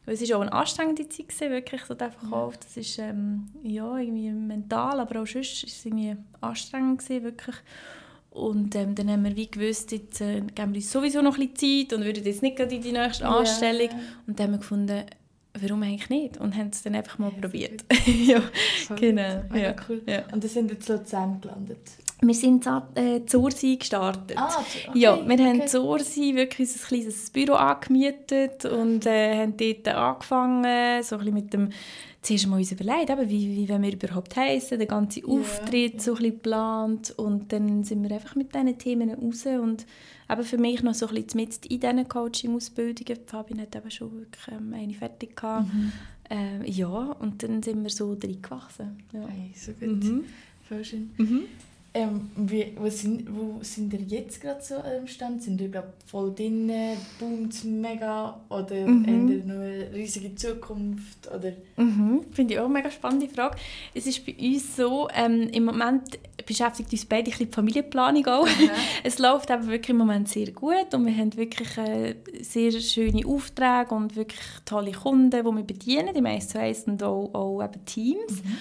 Es 0.07 0.29
war 0.29 0.37
auch 0.37 0.43
eine 0.43 0.53
anstrengende 0.53 1.09
Zeit, 1.09 1.29
gewesen, 1.29 1.51
wirklich, 1.51 1.83
so 1.85 1.95
der 1.95 2.11
Verkauf. 2.11 2.59
Das 2.59 2.77
ist 2.77 2.99
ähm, 2.99 3.47
ja, 3.63 3.97
irgendwie 3.97 4.31
mental, 4.31 5.01
aber 5.01 5.23
auch 5.23 5.27
sonst 5.27 5.63
war 5.63 5.69
es 5.69 5.87
irgendwie 5.87 6.17
anstrengend, 6.41 7.01
gewesen, 7.01 7.25
wirklich. 7.25 7.57
Und 8.31 8.75
ähm, 8.75 8.95
dann 8.95 9.09
haben 9.09 9.25
wir 9.25 9.37
wie 9.37 9.51
gewusst, 9.51 9.93
jetzt 9.93 10.21
äh, 10.21 10.41
geben 10.41 10.73
wir 10.73 10.79
uns 10.79 10.91
sowieso 10.91 11.23
noch 11.23 11.39
ein 11.39 11.49
bisschen 11.49 11.89
Zeit 11.89 11.97
und 11.97 12.05
würden 12.05 12.25
jetzt 12.25 12.43
nicht 12.43 12.57
gerade 12.57 12.75
in 12.75 12.83
die 12.83 12.93
nächste 12.93 13.27
Anstellung. 13.27 13.89
Yeah. 13.89 14.01
Und 14.27 14.39
dann 14.39 14.47
haben 14.47 14.53
wir 14.55 14.59
gefunden, 14.59 15.05
warum 15.59 15.83
eigentlich 15.85 16.11
nicht? 16.11 16.37
Und 16.39 16.57
haben 16.57 16.71
es 16.73 16.83
dann 16.83 16.97
einfach 16.97 17.19
mal 17.19 17.33
ja, 17.33 17.41
probiert. 17.41 17.85
ja, 18.07 18.43
genau. 18.97 19.45
Ja. 19.55 19.75
Cool. 19.89 20.03
Ja. 20.07 20.25
Und 20.33 20.43
dann 20.43 20.51
sind 20.51 20.71
jetzt 20.71 20.89
Luzern 20.89 21.41
gelandet? 21.41 21.79
Wir 22.21 22.35
sind 22.35 22.67
äh, 22.95 23.25
Zursi 23.27 23.77
gestartet. 23.77 24.39
Ah, 24.39 24.59
okay. 24.59 24.99
Ja, 24.99 25.17
wir 25.27 25.39
haben 25.39 25.61
okay. 25.61 25.67
Zursi 25.67 26.35
wirklich 26.35 26.71
unser 26.71 26.87
kleines 26.87 27.31
Büro 27.31 27.55
angemietet 27.55 28.65
und 28.65 29.05
äh, 29.07 29.43
haben 29.43 29.57
dort 29.57 29.89
angefangen, 29.89 31.03
so 31.03 31.17
ein 31.17 31.19
bisschen 31.19 31.35
mit 31.35 31.53
dem 31.53 31.69
zuerst 32.25 32.47
mal 32.47 32.57
uns 32.57 32.73
überlegt, 32.73 33.11
eben, 33.11 33.29
wie, 33.29 33.57
wie 33.57 33.69
wir 33.69 33.93
überhaupt 33.93 34.35
heißen, 34.35 34.79
den 34.79 34.89
ganzen 34.89 35.27
Auftritt 35.27 35.95
yeah. 35.95 36.01
so 36.01 36.13
ein 36.13 36.17
bisschen 36.17 36.35
geplant 36.35 37.15
und 37.17 37.53
dann 37.53 37.85
sind 37.85 38.03
wir 38.03 38.13
einfach 38.13 38.35
mit 38.35 38.55
diesen 38.55 38.79
Themen 38.79 39.11
raus 39.11 39.45
und 39.47 39.85
eben 40.31 40.43
für 40.43 40.59
mich 40.59 40.83
noch 40.83 40.95
so 40.95 41.07
ein 41.07 41.15
bisschen 41.15 41.41
mit 41.41 41.67
in 41.67 41.81
diesen 41.81 42.09
Coaching-Ausbildungen, 42.09 43.21
Fabian 43.27 43.61
hat 43.61 43.77
eben 43.77 43.91
schon 43.91 44.13
wirklich 44.13 44.49
ähm, 44.49 44.73
eine 44.73 44.95
fertig 44.95 45.37
gehabt. 45.37 45.73
Mhm. 45.73 45.93
Ähm, 46.31 46.63
ja, 46.65 46.89
und 46.89 47.43
dann 47.43 47.63
sind 47.63 47.83
wir 47.83 47.91
so 47.91 48.15
drin 48.15 48.41
gewachsen. 48.41 49.03
Ja. 49.13 49.27
Hey, 49.29 49.53
so 49.55 49.73
gut. 49.73 50.03
Mhm. 50.03 50.25
Voll 50.67 50.83
schön. 50.83 51.11
Mhm. 51.19 51.43
Ähm, 51.97 52.31
wie, 52.35 52.73
wo, 52.77 52.91
sind, 52.91 53.25
wo 53.33 53.63
sind 53.63 53.93
ihr 53.93 54.01
jetzt 54.01 54.41
gerade 54.41 54.61
so 54.61 54.75
am 54.75 55.07
Stand? 55.07 55.45
Sind 55.45 55.61
ihr 55.61 55.69
glaub, 55.69 55.93
voll 56.05 56.35
drin, 56.35 56.69
boomt 57.21 57.65
mega 57.65 58.41
oder 58.49 58.75
mhm. 58.75 59.07
habt 59.07 59.31
ihr 59.31 59.45
noch 59.45 59.63
eine 59.63 59.93
riesige 59.95 60.35
Zukunft? 60.35 61.29
Oder? 61.33 61.53
Mhm. 61.77 62.25
Finde 62.33 62.55
ich 62.55 62.59
auch 62.59 62.65
eine 62.65 62.75
mega 62.75 62.91
spannende 62.91 63.29
Frage. 63.29 63.59
Es 63.95 64.09
ist 64.09 64.27
bei 64.27 64.35
uns 64.35 64.75
so, 64.75 65.09
ähm, 65.15 65.49
im 65.53 65.67
Moment 65.67 66.19
beschäftigt 66.45 66.91
uns 66.91 67.05
beide 67.05 67.31
ein 67.31 67.39
die 67.39 67.47
Familienplanung 67.47 68.27
auch. 68.27 68.45
Mhm. 68.45 68.71
es 69.05 69.21
läuft 69.21 69.53
aber 69.53 69.69
wirklich 69.69 69.91
im 69.91 69.99
Moment 69.99 70.29
sehr 70.29 70.51
gut 70.51 70.93
und 70.95 71.07
wir 71.07 71.17
haben 71.17 71.37
wirklich 71.37 71.79
äh, 71.79 72.17
sehr 72.41 72.73
schöne 72.73 73.25
Aufträge 73.25 73.95
und 73.95 74.17
wirklich 74.17 74.41
tolle 74.65 74.91
Kunden, 74.91 75.31
die 75.31 75.45
wir 75.45 75.63
bedienen, 75.63 76.13
die 76.13 76.21
meisten 76.21 76.59
heißen 76.59 77.01
auch, 77.03 77.33
auch 77.33 77.63
eben 77.63 77.85
Teams. 77.85 78.43
Mhm. 78.43 78.59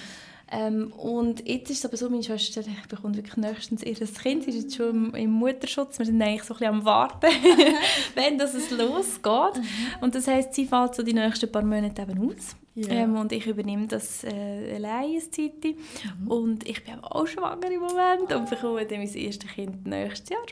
Ähm, 0.52 0.92
und 0.94 1.48
jetzt 1.48 1.72
ist 1.72 1.80
es 1.80 1.86
aber 1.86 1.98
so, 1.98 2.10
meine 2.10 2.24
Schwester 2.24 2.62
bekommt 2.88 3.16
wirklich 3.16 3.38
nächstens 3.38 3.84
ihr 3.84 3.96
Kind, 3.96 4.44
sie 4.44 4.51
ist 4.51 4.64
jetzt 4.64 4.75
schon 4.75 4.90
im, 4.90 5.16
im 5.16 5.32
Mutterschutz, 5.32 5.98
wir 5.98 6.06
sind 6.06 6.22
eigentlich 6.22 6.44
so 6.44 6.53
ein 6.53 6.60
bisschen 6.60 6.75
am 6.75 6.86
Warten, 6.86 7.27
wenn 8.16 8.38
das 8.38 8.53
es 8.53 8.70
losgeht. 8.70 9.58
Mhm. 9.58 9.66
Und 10.01 10.16
das 10.16 10.27
heisst, 10.27 10.53
sie 10.53 10.66
fällt 10.66 10.96
so 10.96 11.03
die 11.03 11.14
nächsten 11.14 11.51
paar 11.51 11.64
Monate 11.64 12.01
eben 12.01 12.29
aus. 12.29 12.56
Yeah. 12.75 13.03
Ähm, 13.03 13.16
und 13.18 13.31
ich 13.31 13.46
übernehme 13.46 13.86
das 13.86 14.24
äh, 14.24 14.75
allein 14.75 15.12
eine 15.12 15.20
Zeit. 15.20 15.64
Mhm. 15.64 16.27
Und 16.27 16.68
ich 16.68 16.83
bin 16.83 16.96
auch 17.03 17.27
schwanger 17.27 17.70
im 17.70 17.81
Moment 17.81 18.33
und 18.33 18.50
bekomme 18.50 18.83
dann 18.86 18.98
mein 18.98 19.14
erstes 19.14 19.51
Kind 19.51 19.86
nächstes 19.86 20.29
Jahr. 20.29 20.46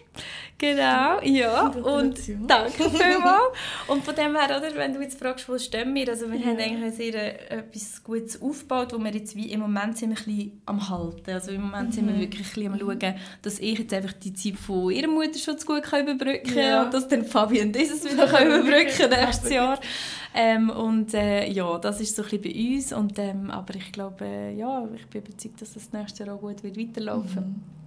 Genau, 0.59 1.19
ja. 1.23 1.67
Und 1.69 2.19
danke 2.47 2.89
vielmals. 2.91 3.57
und 3.87 4.03
von 4.05 4.13
dem 4.15 4.35
her, 4.35 4.55
oder, 4.55 4.75
wenn 4.75 4.93
du 4.93 5.01
jetzt 5.01 5.17
fragst, 5.17 5.49
wo 5.49 5.57
stehen 5.57 5.95
wir, 5.95 6.09
also 6.09 6.31
wir 6.31 6.39
yeah. 6.39 6.49
haben 6.49 6.59
eigentlich 6.59 6.93
sehr 6.93 7.15
äh, 7.15 7.57
etwas 7.57 8.03
Gutes 8.03 8.39
aufgebaut, 8.39 8.93
wo 8.93 8.99
wir 8.99 9.11
jetzt 9.11 9.35
wie 9.35 9.51
im 9.51 9.61
Moment 9.61 9.97
sind 9.97 10.11
wir 10.11 10.19
ein 10.19 10.25
bisschen 10.25 10.61
am 10.67 10.89
halten. 10.89 11.31
Also 11.31 11.49
im 11.49 11.61
Moment 11.61 11.89
mhm. 11.89 11.93
sind 11.93 12.07
wir 12.07 12.13
mhm. 12.13 12.19
wirklich 12.19 12.47
ein 12.47 12.53
bisschen 12.53 12.73
am 12.73 12.79
schauen, 12.79 13.15
dass 13.41 13.57
ich 13.57 13.79
jetzt 13.79 13.93
einfach 13.95 14.13
die 14.13 14.33
Zeit 14.33 14.57
von 14.57 14.91
ihrem 14.91 15.15
Mutterschutz 15.15 15.65
gut 15.65 15.81
kann 15.81 16.07
überbrücken 16.07 16.53
kann 16.53 16.57
yeah. 16.57 16.83
und 16.83 16.93
dass 16.93 17.07
dann 17.07 17.25
Fabian 17.25 17.71
dieses 17.71 18.03
wieder 18.03 18.27
kann 18.27 18.45
überbrücken 18.45 19.09
nächstes 19.09 19.49
Jahr. 19.49 19.79
Ähm, 20.33 20.69
und 20.69 21.13
äh, 21.13 21.49
ja, 21.49 21.77
das 21.77 21.99
ist 21.99 22.15
so 22.15 22.23
ein 22.23 22.29
bisschen 22.29 22.41
bei 22.41 22.75
uns. 22.75 22.93
Und, 22.93 23.19
ähm, 23.19 23.51
aber 23.51 23.75
ich 23.75 23.91
glaube, 23.91 24.25
äh, 24.25 24.55
ja, 24.55 24.87
ich 24.95 25.07
bin 25.07 25.23
überzeugt, 25.23 25.61
dass 25.61 25.73
das 25.73 25.91
nächste 25.91 26.25
Jahr 26.25 26.35
auch 26.35 26.41
gut 26.41 26.63
wird 26.63 26.77
weiterlaufen 26.77 27.43
mhm. 27.43 27.81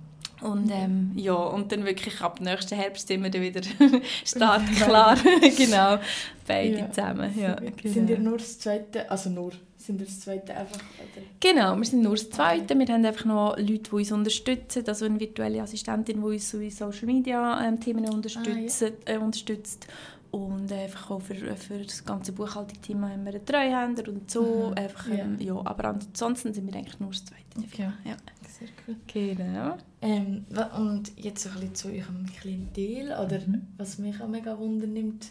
Und, 0.44 0.70
ähm, 0.70 1.12
ja, 1.14 1.33
und 1.33 1.72
dann 1.72 1.87
wirklich 1.87 2.20
ab 2.20 2.38
nächsten 2.40 2.74
Herbst 2.76 3.09
sind 3.09 3.22
wir 3.22 3.30
dann 3.30 3.40
wieder 3.40 3.62
startklar. 4.24 5.16
genau, 5.57 5.98
beide 6.46 6.78
ja. 6.80 6.90
zusammen. 6.90 7.33
Ja, 7.40 7.54
genau. 7.54 7.94
Sind 7.94 8.11
ihr 8.11 8.18
nur 8.18 8.37
das 8.37 8.59
Zweite, 8.59 9.11
also 9.11 9.30
nur, 9.30 9.52
sind 9.78 10.00
ihr 10.00 10.07
das 10.07 10.20
Zweite 10.20 10.54
einfach? 10.54 10.80
Oder? 10.98 11.24
Genau, 11.40 11.76
wir 11.76 11.85
sind 11.85 12.02
nur 12.02 12.16
das 12.16 12.28
Zweite. 12.28 12.74
Okay. 12.74 12.78
Wir 12.78 12.94
haben 12.94 13.04
einfach 13.07 13.24
noch 13.24 13.57
Leute, 13.57 13.78
die 13.78 13.90
uns 13.90 14.12
unterstützen, 14.12 14.85
also 14.87 15.07
eine 15.07 15.18
virtuelle 15.18 15.62
Assistentin, 15.62 16.20
die 16.20 16.26
uns 16.26 16.52
in 16.52 16.70
Social 16.70 17.07
Media 17.07 17.66
ähm, 17.66 17.80
Themen 17.80 18.07
unterstützt, 18.11 18.83
ah, 18.83 18.90
ja. 19.09 19.14
äh, 19.14 19.18
unterstützt 19.18 19.87
und 20.35 20.73
einfach 20.73 21.12
auch 21.12 21.23
für, 21.23 21.35
für 21.57 21.79
das 21.79 22.05
ganze 22.05 22.33
Buchhaltungsteam 22.33 23.05
haben 23.05 23.25
wir 23.25 23.35
einen 23.35 23.47
Treuhänder 23.47 24.09
und 24.09 24.29
so. 24.29 24.70
Mhm. 24.70 24.75
Einfach, 24.75 25.09
ähm, 25.09 25.37
ja. 25.38 25.55
aber 25.64 25.85
ansonsten 25.85 26.53
sind 26.53 26.66
wir 26.66 26.75
eigentlich 26.77 26.99
nur 26.99 27.11
das 27.11 27.25
Zweite. 27.25 27.42
Okay. 27.57 27.88
Ja. 28.05 28.16
Sehr 28.59 28.68
cool. 28.88 28.97
Genau. 29.07 29.77
Ähm, 30.03 30.44
und 30.77 31.12
jetzt 31.16 31.44
so 31.44 31.51
ein 31.51 31.55
bisschen 31.55 31.75
zu 31.77 31.88
eurem 31.88 32.27
Klientel, 32.40 33.12
oder 33.12 33.38
mhm. 33.47 33.62
was 33.77 33.99
mich 33.99 34.20
auch 34.20 34.27
mega 34.27 34.59
wundernimmt, 34.59 35.27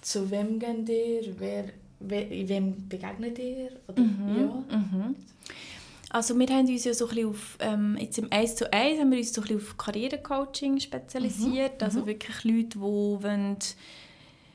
zu 0.00 0.30
wem 0.30 0.58
geht 0.58 0.88
ihr, 0.88 1.38
wer, 1.38 1.64
wer, 2.00 2.30
wem 2.48 2.88
begegnet 2.88 3.38
ihr? 3.38 3.72
Oder, 3.88 4.02
mhm. 4.02 4.64
Ja. 4.70 4.76
Mhm. 4.78 5.16
Also 6.08 6.38
wir 6.38 6.46
haben 6.46 6.66
uns 6.66 6.84
ja 6.84 6.94
so 6.94 7.08
ein 7.08 7.14
bisschen 7.14 7.28
auf, 7.28 7.58
ähm, 7.60 7.98
jetzt 8.00 8.18
im 8.18 8.32
1 8.32 8.56
zu 8.56 8.72
1 8.72 9.00
haben 9.00 9.10
wir 9.10 9.18
uns 9.18 9.34
so 9.34 9.42
ein 9.42 9.48
bisschen 9.48 9.60
auf 9.60 9.76
Karrierecoaching 9.76 10.80
spezialisiert, 10.80 11.80
mhm. 11.80 11.84
also 11.84 12.00
mhm. 12.00 12.06
wirklich 12.06 12.44
Leute, 12.44 12.68
die 12.68 12.80
wollen, 12.80 13.56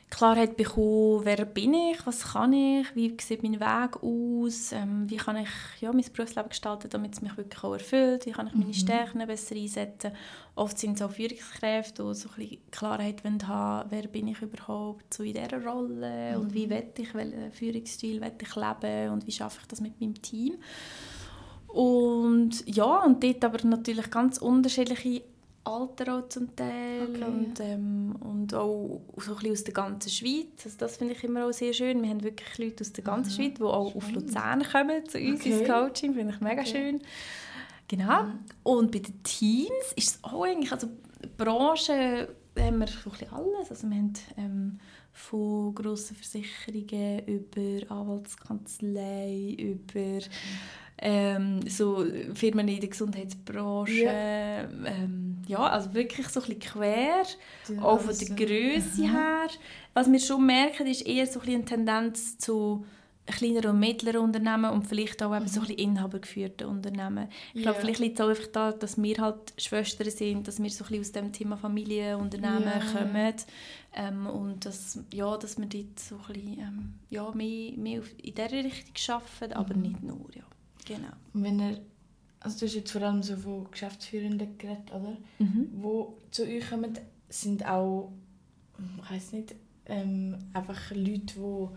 Klarheit 0.09 0.57
bekommen, 0.57 1.21
wer 1.23 1.45
bin 1.45 1.73
ich, 1.73 2.05
was 2.05 2.33
kann 2.33 2.51
ich, 2.51 2.95
wie 2.95 3.15
sieht 3.21 3.43
mein 3.43 3.59
Weg 3.59 4.01
aus, 4.01 4.71
ähm, 4.71 5.07
wie 5.07 5.17
kann 5.17 5.37
ich 5.37 5.49
ja, 5.81 5.93
mein 5.93 6.03
Berufsleben 6.11 6.49
gestalten, 6.49 6.89
damit 6.89 7.13
es 7.13 7.21
mich 7.21 7.37
wirklich 7.37 7.63
auch 7.63 7.73
erfüllt, 7.73 8.25
wie 8.25 8.31
kann 8.31 8.47
ich 8.47 8.53
meine 8.53 8.65
mhm. 8.65 8.73
Stärken 8.73 9.25
besser 9.27 9.55
einsetzen. 9.55 10.11
Oft 10.55 10.79
sind 10.79 10.95
es 10.95 11.01
auch 11.03 11.11
Führungskräfte, 11.11 12.03
die 12.03 12.15
so 12.15 12.29
ein 12.29 12.35
bisschen 12.35 12.71
Klarheit 12.71 13.23
haben 13.47 13.91
wer 13.91 14.07
bin 14.07 14.27
ich 14.27 14.41
überhaupt 14.41 15.13
so 15.13 15.23
in 15.23 15.33
dieser 15.33 15.63
Rolle 15.63 16.35
mhm. 16.35 16.41
und 16.41 16.53
wie 16.53 16.69
will 16.69 16.91
ich, 16.97 17.13
welchen 17.13 17.51
Führungsstil 17.51 18.19
will 18.19 18.33
ich 18.41 18.55
leben 18.55 19.13
und 19.13 19.27
wie 19.27 19.31
schaffe 19.31 19.59
ich 19.61 19.67
das 19.67 19.79
mit 19.79 20.01
meinem 20.01 20.19
Team. 20.21 20.55
Und 21.67 22.63
ja, 22.65 23.03
und 23.03 23.23
dort 23.23 23.45
aber 23.45 23.65
natürlich 23.67 24.09
ganz 24.09 24.39
unterschiedliche 24.39 25.21
Alter 25.69 26.17
auch 26.17 26.29
zum 26.29 26.55
Teil 26.55 27.07
okay. 27.09 27.23
und, 27.23 27.59
ähm, 27.59 28.15
und 28.19 28.53
auch 28.53 29.01
so 29.17 29.35
ein 29.35 29.51
aus 29.51 29.63
der 29.63 29.73
ganzen 29.73 30.09
Schweiz. 30.09 30.65
Also 30.65 30.77
das 30.77 30.97
finde 30.97 31.13
ich 31.13 31.23
immer 31.23 31.45
auch 31.45 31.51
sehr 31.51 31.73
schön. 31.73 32.01
Wir 32.01 32.09
haben 32.09 32.23
wirklich 32.23 32.57
Leute 32.57 32.81
aus 32.81 32.93
der 32.93 33.03
ganzen 33.03 33.31
mhm. 33.31 33.35
Schweiz, 33.35 33.57
die 33.57 33.63
auch 33.63 33.91
schön. 33.91 33.97
auf 33.97 34.11
Luzern 34.11 34.63
kommen 34.63 35.05
zu 35.07 35.19
uns 35.19 35.41
okay. 35.41 35.59
ins 35.59 35.69
Coaching. 35.69 36.13
Finde 36.13 36.33
ich 36.33 36.41
mega 36.41 36.61
okay. 36.61 36.71
schön. 36.71 37.01
Genau. 37.87 38.23
Mhm. 38.23 38.39
Und 38.63 38.91
bei 38.91 38.99
den 38.99 39.23
Teams 39.23 39.93
ist 39.95 40.15
es 40.15 40.23
auch 40.23 40.43
eigentlich, 40.43 40.71
also 40.71 40.87
Branche 41.37 42.29
haben 42.57 42.79
wir 42.79 42.87
so 42.87 43.09
ein 43.09 43.11
bisschen 43.11 43.33
alles. 43.33 43.69
Also 43.69 43.89
wir 43.89 43.97
haben 43.97 44.13
ähm, 44.37 44.79
von 45.11 45.75
grossen 45.75 46.15
Versicherungen 46.15 47.25
über 47.25 47.91
Anwaltskanzlei, 47.91 49.55
über 49.57 49.99
mhm 49.99 50.29
ähm, 51.01 51.61
so 51.67 52.05
Firmen 52.33 52.67
in 52.67 52.79
der 52.79 52.89
Gesundheitsbranche. 52.89 54.03
Ja, 54.03 54.63
ähm, 54.63 55.28
ja 55.49 55.59
also 55.59 55.93
wirklich 55.93 56.27
so 56.29 56.39
ein 56.41 56.45
bisschen 56.47 56.59
quer, 56.61 57.23
ja, 57.69 57.81
auch 57.81 57.99
von 57.99 58.15
der 58.17 58.35
Größe 58.35 59.01
mhm. 59.01 59.11
her. 59.11 59.47
Was 59.93 60.11
wir 60.11 60.19
schon 60.19 60.45
merken, 60.45 60.87
ist 60.87 61.05
eher 61.05 61.25
so 61.27 61.39
ein 61.41 61.49
eine 61.49 61.65
Tendenz 61.65 62.37
zu 62.37 62.85
kleineren 63.25 63.71
und 63.71 63.79
mittleren 63.79 64.21
Unternehmen 64.21 64.71
und 64.71 64.87
vielleicht 64.87 65.21
auch 65.21 65.35
eben 65.35 65.47
so 65.47 65.59
ein 65.61 65.67
bisschen 65.67 65.79
inhabergeführte 65.91 66.67
Unternehmen. 66.67 67.27
Ich 67.53 67.61
glaube, 67.61 67.79
vielleicht 67.79 67.99
liegt 67.99 68.19
es 68.19 68.25
auch 68.25 68.29
einfach 68.29 68.47
da, 68.47 68.71
dass 68.71 69.01
wir 69.01 69.17
halt 69.17 69.53
Schwestern 69.57 70.09
sind, 70.09 70.47
dass 70.47 70.61
wir 70.61 70.69
so 70.69 70.83
ein 70.83 70.87
bisschen 70.87 71.01
aus 71.01 71.11
dem 71.11 71.31
Thema 71.31 71.55
Familienunternehmen 71.57 72.63
Ja. 72.63 72.99
kommen 72.99 73.33
ähm, 73.93 74.27
und 74.27 74.65
dass, 74.65 74.99
ja, 75.13 75.37
dass 75.37 75.57
wir 75.59 75.67
dort 75.67 75.99
so 75.99 76.15
ein 76.15 76.33
bisschen 76.33 76.59
ähm, 76.59 76.93
ja, 77.09 77.31
mehr, 77.31 77.73
mehr 77.77 78.01
in 78.23 78.33
dieser 78.35 78.51
Richtung 78.51 79.15
arbeiten, 79.15 79.53
aber 79.53 79.75
Mhm. 79.75 79.81
nicht 79.81 80.03
nur, 80.03 80.25
ja. 80.35 80.43
Genau. 80.87 81.13
Und 81.33 81.43
wenn 81.43 81.59
ihr, 81.59 81.79
also 82.41 82.59
du 82.59 82.65
hast 82.65 82.75
jetzt 82.75 82.91
vor 82.91 83.01
allem 83.01 83.21
so 83.23 83.35
von 83.35 83.69
Geschäftsführenden 83.71 84.57
geredet, 84.57 84.91
oder? 84.91 85.17
Mhm. 85.39 85.69
Wo 85.73 86.17
zu 86.31 86.43
euch 86.43 86.69
kommen, 86.69 86.97
sind 87.29 87.65
auch, 87.67 88.11
ich 89.03 89.11
weiß 89.11 89.31
nicht, 89.33 89.55
ähm, 89.85 90.37
einfach 90.53 90.91
Leute, 90.91 91.33
die 91.35 91.67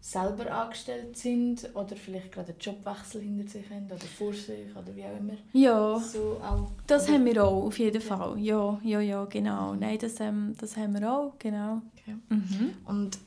selber 0.00 0.50
angestellt 0.50 1.16
sind 1.16 1.70
oder 1.74 1.94
vielleicht 1.94 2.32
gerade 2.32 2.50
einen 2.50 2.58
Jobwechsel 2.58 3.20
hinter 3.20 3.48
sich 3.48 3.70
haben 3.70 3.86
oder 3.86 3.98
vor 3.98 4.32
sich 4.32 4.74
oder 4.76 4.94
wie 4.96 5.04
auch 5.04 5.16
immer. 5.16 5.34
Ja. 5.52 5.98
So 6.00 6.40
auch. 6.42 6.72
Das 6.88 7.04
oder- 7.04 7.14
haben 7.14 7.24
wir 7.24 7.44
auch, 7.44 7.66
auf 7.66 7.78
jeden 7.78 8.02
Fall. 8.02 8.36
Ja, 8.40 8.80
ja, 8.82 9.00
ja, 9.00 9.24
genau. 9.26 9.74
Nein, 9.74 9.98
das, 10.00 10.18
ähm, 10.20 10.54
das 10.58 10.76
haben 10.76 10.98
wir 10.98 11.10
auch, 11.10 11.34
genau. 11.38 11.82
Okay. 11.96 12.16
Mhm. 12.30 12.72
Und 12.84 13.18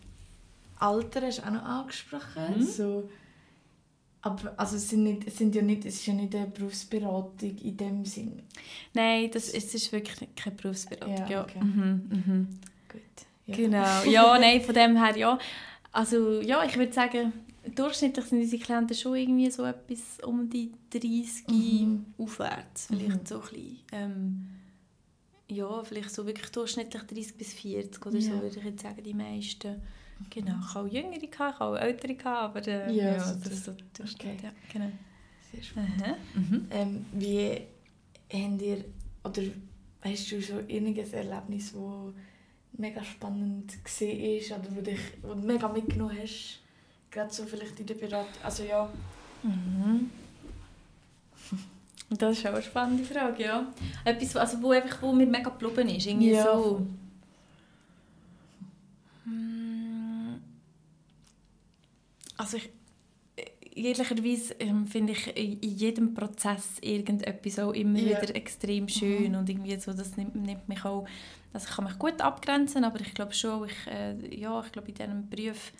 Alter 0.78 1.21
hast 1.21 1.39
du 1.39 1.43
auch 1.43 1.52
noch 1.52 1.63
angesprochen. 1.63 2.58
Mhm. 2.58 2.63
So, 2.63 3.10
aber 4.25 4.53
also 4.57 4.75
es, 4.75 4.89
sind 4.89 5.03
nicht, 5.03 5.27
es, 5.27 5.38
sind 5.38 5.53
ja 5.55 5.61
nicht, 5.61 5.85
es 5.85 5.95
ist 5.95 6.05
ja 6.07 6.13
nicht 6.13 6.33
eine 6.35 6.47
Berufsberatung 6.47 7.57
in 7.59 7.77
dem 7.77 8.05
Sinn. 8.05 8.41
Nein, 8.93 9.29
das, 9.31 9.49
es 9.49 9.73
ist 9.73 9.91
wirklich 9.91 10.27
keine 10.35 10.55
Berufsberatung. 10.55 11.15
Ja, 11.15 11.29
Ja, 11.29 11.43
okay. 11.43 11.63
Mhm, 11.63 12.09
mhm. 12.09 12.47
Gut. 12.91 13.01
Ja. 13.45 13.55
Genau. 13.55 14.03
Ja, 14.03 14.39
nein, 14.39 14.61
von 14.61 14.73
dem 14.73 14.97
her 15.03 15.15
ja. 15.15 15.38
Also 15.91 16.41
ja, 16.41 16.65
ich 16.65 16.75
würde 16.75 16.91
sagen, 16.91 17.31
durchschnittlich 17.75 18.25
sind 18.25 18.41
unsere 18.41 18.61
Klienten 18.63 18.95
schon 18.95 19.15
irgendwie 19.15 19.49
so 19.51 19.63
etwas 19.63 20.17
um 20.23 20.49
die 20.49 20.71
30 20.91 21.47
Mhm. 21.49 22.05
aufwärts. 22.17 22.88
Vielleicht 22.88 23.21
Mhm. 23.21 23.25
so 23.25 23.35
ein 23.35 23.41
bisschen, 23.41 23.79
ähm, 23.91 24.47
ja, 25.49 25.83
vielleicht 25.83 26.09
so 26.13 26.25
wirklich 26.25 26.49
durchschnittlich 26.49 27.03
30 27.03 27.38
bis 27.38 27.53
40 27.53 28.03
oder 28.05 28.19
so, 28.19 28.29
Ja. 28.33 28.41
würde 28.41 28.57
ich 28.59 28.65
jetzt 28.65 28.81
sagen, 28.81 29.03
die 29.03 29.13
meisten. 29.13 29.81
Genau, 30.30 30.56
ich 30.62 30.73
habe 30.75 30.88
auch 30.88 30.91
Jüngere, 30.91 31.21
ich 31.23 31.39
habe 31.39 31.65
auch 31.65 31.75
Ältere, 31.75 32.30
aber 32.30 32.67
äh, 32.67 32.91
Ja, 32.93 33.13
ja, 33.13 33.19
so 33.23 33.36
das 33.39 33.51
ist 33.51 33.65
so 33.65 33.71
Okay. 33.71 33.84
Durchschnitt, 33.97 34.43
ja, 34.43 34.51
genau. 34.71 34.91
Sehr 35.51 35.63
spannend. 35.63 36.04
Mhm. 36.34 36.67
Ähm, 36.71 37.06
wie 37.13 37.62
habt 38.32 38.62
ihr, 38.62 38.86
oder 39.23 39.41
hast 40.01 40.32
du 40.32 40.41
schon 40.41 40.69
irgendein 40.69 41.12
Erlebnis, 41.13 41.73
das 41.73 41.82
mega 42.78 43.04
spannend 43.04 43.73
war 43.84 44.60
oder 44.60 44.75
wo, 44.75 44.82
dich, 44.82 44.99
wo 45.21 45.34
du 45.34 45.41
mega 45.41 45.67
mitgenommen 45.67 46.17
hast? 46.21 46.60
Gerade 47.12 47.34
so 47.34 47.43
vielleicht 47.45 47.80
in 47.80 47.86
der 47.86 47.95
Beratung. 47.95 48.43
Also 48.43 48.63
ja. 48.63 48.89
Mhm. 49.43 50.10
Das 52.10 52.38
ist 52.38 52.45
auch 52.45 52.54
eine 52.54 52.62
spannende 52.62 53.04
Frage, 53.04 53.43
ja. 53.43 53.73
Etwas, 54.04 54.36
also 54.36 54.62
wo, 54.62 54.71
einfach, 54.71 55.01
wo 55.01 55.12
mir 55.12 55.25
mega 55.25 55.49
geblieben 55.49 55.89
ist, 55.89 56.06
irgendwie 56.06 56.32
Ja. 56.34 56.43
so... 56.43 56.86
Mm. 59.25 59.64
Also 62.38 62.58
ich... 62.58 62.69
Ehrlicherweise 63.78 64.54
ähm, 64.60 64.88
finde 64.88 65.12
ich 65.12 65.36
in 65.36 65.60
jedem 65.62 66.13
Prozess 66.13 66.78
irgendetwas 66.80 67.60
auch 67.60 67.74
immer 67.74 68.00
Ja. 68.00 68.21
wieder 68.21 68.34
extrem 68.34 68.88
schön 68.88 69.34
Mhm. 69.34 69.38
und 69.39 69.50
irgendwie 69.50 69.78
so, 69.78 69.91
das 69.91 70.15
nimmt, 70.15 70.34
nimmt 70.36 70.69
mich 70.69 70.86
auch... 70.86 71.06
Also 71.52 71.67
ich 71.69 71.76
kann 71.76 71.84
mich 71.86 72.00
gut 72.00 72.21
abgrenzen, 72.21 72.86
aber 72.86 73.02
ich 73.02 73.13
glaube 73.13 73.34
schon, 73.34 73.65
ich, 73.67 73.91
äh, 73.91 74.15
ja, 74.39 74.62
ich 74.65 74.71
glaube 74.71 74.88
in 74.89 74.93
diesem 74.95 75.30
Beruf 75.30 75.74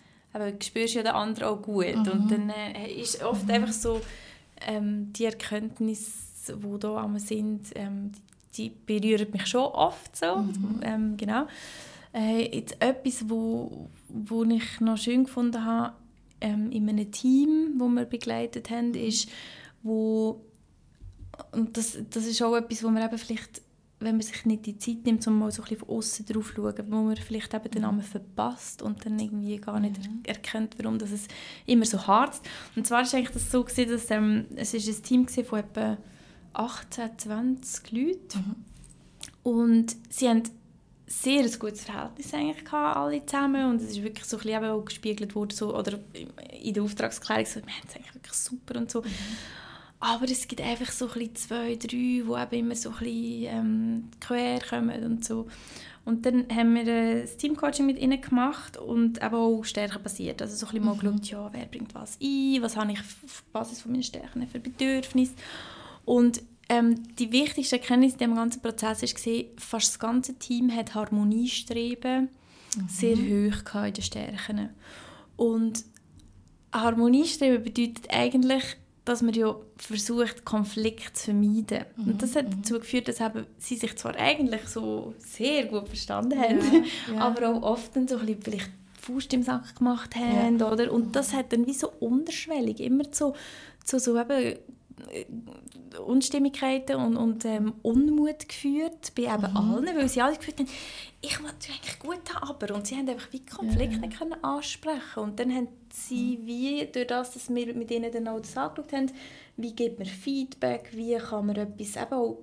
spürst 0.62 0.96
du 0.96 0.98
ja 1.00 1.04
den 1.04 1.14
anderen 1.14 1.48
auch 1.50 1.62
gut 1.62 1.96
Mhm. 1.96 2.12
und 2.12 2.32
dann 2.32 2.50
äh, 2.50 2.92
ist 2.92 3.24
oft 3.24 3.50
einfach 3.50 3.72
so 3.72 4.02
ähm, 4.68 5.14
die 5.14 5.24
Erkenntnisse, 5.26 6.58
die 6.58 6.80
da 6.80 6.98
am 6.98 7.18
sind, 7.18 7.70
ähm, 7.76 8.12
die 8.58 8.72
berühren 8.86 9.32
mich 9.32 9.48
schon 9.48 9.64
oft 9.66 10.16
so, 10.18 10.36
Mhm. 10.38 10.80
ähm, 10.82 11.18
genau. 11.18 11.48
Äh, 12.14 12.58
jetzt 12.58 12.76
etwas, 12.82 13.30
wo, 13.30 13.90
wo 14.10 14.44
ich 14.44 14.82
noch 14.82 14.98
schön 14.98 15.24
gefunden 15.26 15.64
habe, 15.64 15.94
ähm, 16.46 16.72
in 16.72 16.88
einem 16.88 17.12
Team, 17.12 17.74
wo 17.78 17.88
wir 17.88 18.06
begleitet 18.06 18.70
haben, 18.70 18.94
ist, 18.94 19.30
wo 19.82 20.42
und 21.52 21.76
das, 21.76 21.98
das 22.12 22.26
ist 22.26 22.42
auch 22.42 22.56
etwas, 22.56 22.84
wo 22.84 22.90
man 22.90 23.04
eben 23.04 23.18
vielleicht, 23.18 23.62
wenn 24.00 24.16
man 24.16 24.22
sich 24.22 24.46
nicht 24.46 24.66
die 24.66 24.78
Zeit 24.78 25.06
nimmt, 25.06 25.26
um 25.28 25.38
mal 25.40 25.52
so 25.52 25.64
ein 25.64 25.70
bisschen 25.70 25.86
von 25.86 25.98
außen 25.98 26.26
drauf 26.26 26.50
zu 26.50 26.56
schauen, 26.56 26.92
wo 26.92 26.96
man 27.02 27.18
vielleicht 27.18 27.54
eben 27.54 27.72
den 27.72 27.82
Namen 27.82 28.02
verpasst 28.04 28.82
und 28.82 29.06
dann 29.06 29.20
irgendwie 29.20 29.58
gar 29.58 29.80
nicht 29.80 29.98
Mhm. 29.98 30.22
er 30.24 30.36
erkennt, 30.36 30.76
warum 30.78 30.98
das 30.98 31.12
es 31.12 31.28
immer 31.66 31.86
so 31.86 32.06
hart 32.08 32.40
Und 32.76 32.88
zwar 32.88 33.04
war 33.04 33.14
eigentlich 33.14 33.32
das 33.32 33.52
so, 33.52 33.64
gewesen, 33.64 33.92
dass 33.92 34.10
ähm, 34.12 34.46
es 34.56 34.74
ist 34.74 34.88
ein 34.88 35.04
Team 35.04 35.26
gewesen 35.26 35.46
von 35.46 35.60
etwa 35.60 35.98
18, 36.54 37.18
20 37.18 37.92
Leuten 37.92 38.38
Mhm. 38.38 38.56
und 39.44 39.96
sie 40.10 40.30
haben 40.30 40.44
sehr 41.08 41.44
ein 41.44 41.60
gutes 41.60 41.84
Verhältnis 41.84 42.34
eigentlich 42.34 42.66
gehabt, 42.66 42.98
alle 42.98 43.26
zusammen 43.26 43.70
und 43.70 43.82
es 43.82 43.92
ist 43.92 44.04
wirklich 44.04 44.26
so 44.26 44.38
ein 44.38 44.44
bisschen 44.44 44.66
auch 44.66 44.86
gespiegelt 44.86 45.36
worden, 45.36 45.52
so, 45.52 45.76
oder 45.76 46.00
in 46.62 46.74
der 46.74 46.84
Auftragsklärung 46.84 47.46
so, 47.46 47.56
wir 47.66 47.74
haben 47.74 47.88
es 47.88 47.96
eigentlich 47.96 48.16
wirklich 48.16 48.34
super 48.34 48.80
und 48.80 48.90
so. 48.90 49.04
Aber 50.00 50.26
es 50.26 50.48
gibt 50.48 50.62
einfach 50.62 50.92
so 50.92 51.08
ein 51.08 51.14
bisschen 51.14 51.36
zwei, 51.36 51.76
drei, 51.76 51.88
die 51.88 52.22
eben 52.22 52.66
immer 52.66 52.76
so 52.76 52.90
ein 52.90 52.96
bisschen 52.98 53.44
ähm, 53.46 54.04
quer 54.20 54.60
kommen 54.60 55.04
und 55.04 55.26
so. 55.26 55.48
Und 56.04 56.26
dann 56.28 56.46
haben 56.54 56.76
wir 56.76 56.88
äh, 56.88 57.22
das 57.22 57.38
Teamcoaching 57.38 57.86
mit 57.86 57.98
ihnen 57.98 58.22
gemacht 58.22 58.78
und 58.78 59.24
eben 59.24 59.34
auch 59.34 59.64
stärkenbasiert. 59.64 60.42
Also 60.42 60.56
so 60.56 60.68
ein 60.68 60.72
bisschen 60.74 60.86
mal 60.86 60.96
Mhm. 60.96 61.00
geschaut, 61.00 61.26
ja, 61.26 61.50
wer 61.54 61.66
bringt 61.66 61.96
was 61.96 62.20
ein, 62.22 62.58
was 62.62 62.78
habe 62.78 62.92
ich 62.92 63.00
auf 63.00 63.44
Basis 63.52 63.82
von 63.82 63.92
meinen 63.92 64.04
Stärken 64.04 64.48
für 64.48 64.60
Bedürfnisse. 64.60 65.34
Und 66.04 66.44
ähm, 66.70 67.16
die 67.18 67.32
wichtigste 67.32 67.78
Erkenntnis 67.78 68.14
in 68.14 68.20
diesem 68.20 68.36
ganzen 68.36 68.62
Prozess 68.62 69.02
war, 69.02 69.44
fast 69.58 69.88
das 69.90 70.00
ganze 70.00 70.36
Team 70.36 70.76
hat 70.76 70.96
Harmoniestreben 70.96 72.30
sehr 72.90 73.16
hoch 73.16 73.86
in 73.86 73.94
den 73.94 74.04
Stärken. 74.04 74.70
Und 75.38 75.86
Harmoniestreben 76.74 77.64
bedeutet 77.64 78.08
eigentlich, 78.10 78.64
dass 79.06 79.22
man 79.22 79.34
ja 79.34 79.56
versucht, 79.78 80.46
Konflikt 80.46 81.16
zu 81.16 81.26
vermeiden. 81.26 81.86
Und 81.98 82.22
das 82.22 82.36
hat 82.36 82.52
dazu 82.52 82.80
geführt, 82.80 83.08
dass 83.08 83.22
eben 83.22 83.46
sie 83.60 83.76
sich 83.76 83.96
zwar 83.98 84.16
eigentlich 84.16 84.68
so 84.68 85.14
sehr 85.20 85.66
gut 85.66 85.88
verstanden 85.88 86.40
haben, 86.40 86.60
Ja, 87.08 87.14
ja. 87.14 87.20
aber 87.20 87.50
auch 87.50 87.62
oft 87.62 87.96
dann 87.96 88.08
so 88.08 88.18
ein 88.18 88.26
bisschen 88.26 88.42
vielleicht 88.42 88.72
Faust 89.00 89.32
im 89.34 89.44
Sack 89.44 89.76
gemacht 89.76 90.16
haben. 90.16 90.60
Oder? 90.62 90.92
Und 90.92 91.16
das 91.16 91.34
hat 91.34 91.54
dann 91.54 91.68
wie 91.68 91.74
so 91.74 91.92
unterschwellig 92.00 92.80
immer 92.80 93.12
zu, 93.12 93.34
zu 93.84 94.00
so 94.00 94.20
eben 94.20 94.58
Unstimmigkeiten 96.06 96.96
und, 96.98 97.18
und 97.18 97.46
ähm, 97.46 97.74
Unmut 97.82 98.48
geführt 98.48 99.14
bei 99.16 99.24
eben 99.24 99.50
Mhm. 99.52 99.58
allen, 99.58 99.96
weil 99.98 100.08
sie 100.10 100.22
alle 100.22 100.36
gefühlt 100.38 100.60
haben, 100.60 100.70
ich 101.22 101.42
wollte 101.42 101.70
eigentlich 101.72 102.00
gut 102.00 102.34
haben, 102.34 102.50
aber 102.50 102.76
und 102.76 102.88
sie 102.88 102.96
haben 102.96 103.08
einfach 103.10 103.32
wie 103.32 103.46
Konflikte 103.46 103.96
Ja. 103.96 104.02
nicht 104.02 104.18
können 104.20 104.44
ansprechen 104.44 105.20
und 105.24 105.40
dann 105.40 105.54
haben 105.54 105.68
sie 105.92 106.40
wie 106.44 106.86
durch 106.92 107.08
das, 107.08 107.32
dass 107.34 107.54
wir 107.54 107.74
mit 107.74 107.92
ihnen 107.92 108.12
dann 108.12 108.28
auch 108.28 108.40
das 108.40 108.56
angeschaut 108.58 108.94
haben, 108.94 109.12
wie 109.58 109.74
gibt 109.74 110.00
man 110.00 110.08
Feedback, 110.08 110.90
wie 110.94 111.16
kann 111.18 111.46
man 111.46 111.56
etwas 111.56 111.96
eben 111.96 112.14
auch, 112.14 112.38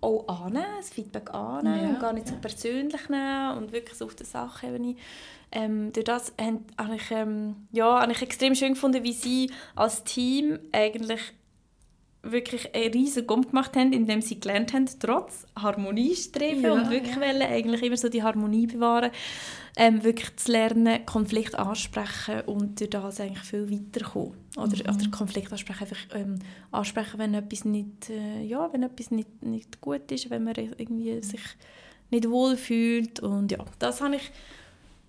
auch 0.00 0.28
annehmen, 0.44 0.64
das 0.78 0.90
Feedback 0.90 1.32
annehmen 1.34 1.82
Ja, 1.82 1.90
und 1.90 2.00
gar 2.00 2.12
nicht 2.12 2.28
so 2.28 2.36
persönlich 2.36 3.08
nehmen 3.08 3.58
und 3.58 3.72
wirklich 3.72 3.96
so 3.98 4.06
auf 4.06 4.14
der 4.14 4.26
Sachebene. 4.26 4.96
Ähm, 5.52 5.92
durch 5.92 6.04
das 6.04 6.32
habe 6.38 6.96
ich, 6.96 7.10
ähm, 7.10 7.68
ja, 7.72 8.00
habe 8.00 8.12
ich 8.12 8.20
extrem 8.22 8.54
schön 8.54 8.74
gefunden, 8.74 9.04
wie 9.04 9.12
sie 9.12 9.50
als 9.74 10.02
Team 10.04 10.58
eigentlich 10.72 11.20
wirklich 12.32 12.74
einen 12.74 12.92
riesen 12.92 13.26
Gump 13.26 13.48
gemacht 13.48 13.76
haben, 13.76 13.92
indem 13.92 14.20
sie 14.20 14.38
gelernt 14.40 14.72
haben, 14.72 14.86
trotz 15.00 15.46
Harmoniestreben 15.58 16.62
Ja, 16.62 16.72
und 16.72 16.90
wirklich 16.90 17.14
ja. 17.16 17.20
wollen, 17.22 17.42
eigentlich 17.42 17.82
immer 17.82 17.96
so 17.96 18.08
die 18.08 18.22
Harmonie 18.22 18.66
bewahren, 18.66 19.10
ähm, 19.76 20.02
wirklich 20.04 20.34
zu 20.36 20.52
lernen, 20.52 21.04
Konflikt 21.06 21.54
ansprechen 21.54 22.40
und 22.46 22.80
durch 22.80 22.90
das 22.90 23.20
eigentlich 23.20 23.44
viel 23.44 23.70
weiterkommen. 23.70 24.34
Oder, 24.56 24.76
Mhm. 24.92 24.96
oder 24.96 25.10
Konflikt 25.10 25.52
ansprechen, 25.52 25.82
einfach 25.82 26.16
ähm, 26.16 26.38
ansprechen, 26.70 27.18
wenn 27.18 27.34
etwas 27.34 27.64
nicht, 27.64 28.10
äh, 28.10 28.42
ja, 28.42 28.72
wenn 28.72 28.82
etwas 28.82 29.10
nicht, 29.10 29.42
nicht 29.42 29.80
gut 29.80 30.10
ist, 30.12 30.30
wenn 30.30 30.44
man 30.44 30.54
irgendwie 30.56 31.22
sich 31.22 31.42
nicht 32.10 32.30
wohl 32.30 32.56
fühlt 32.56 33.20
und 33.20 33.50
ja, 33.52 33.58
das 33.78 34.00
habe 34.00 34.16
ich 34.16 34.30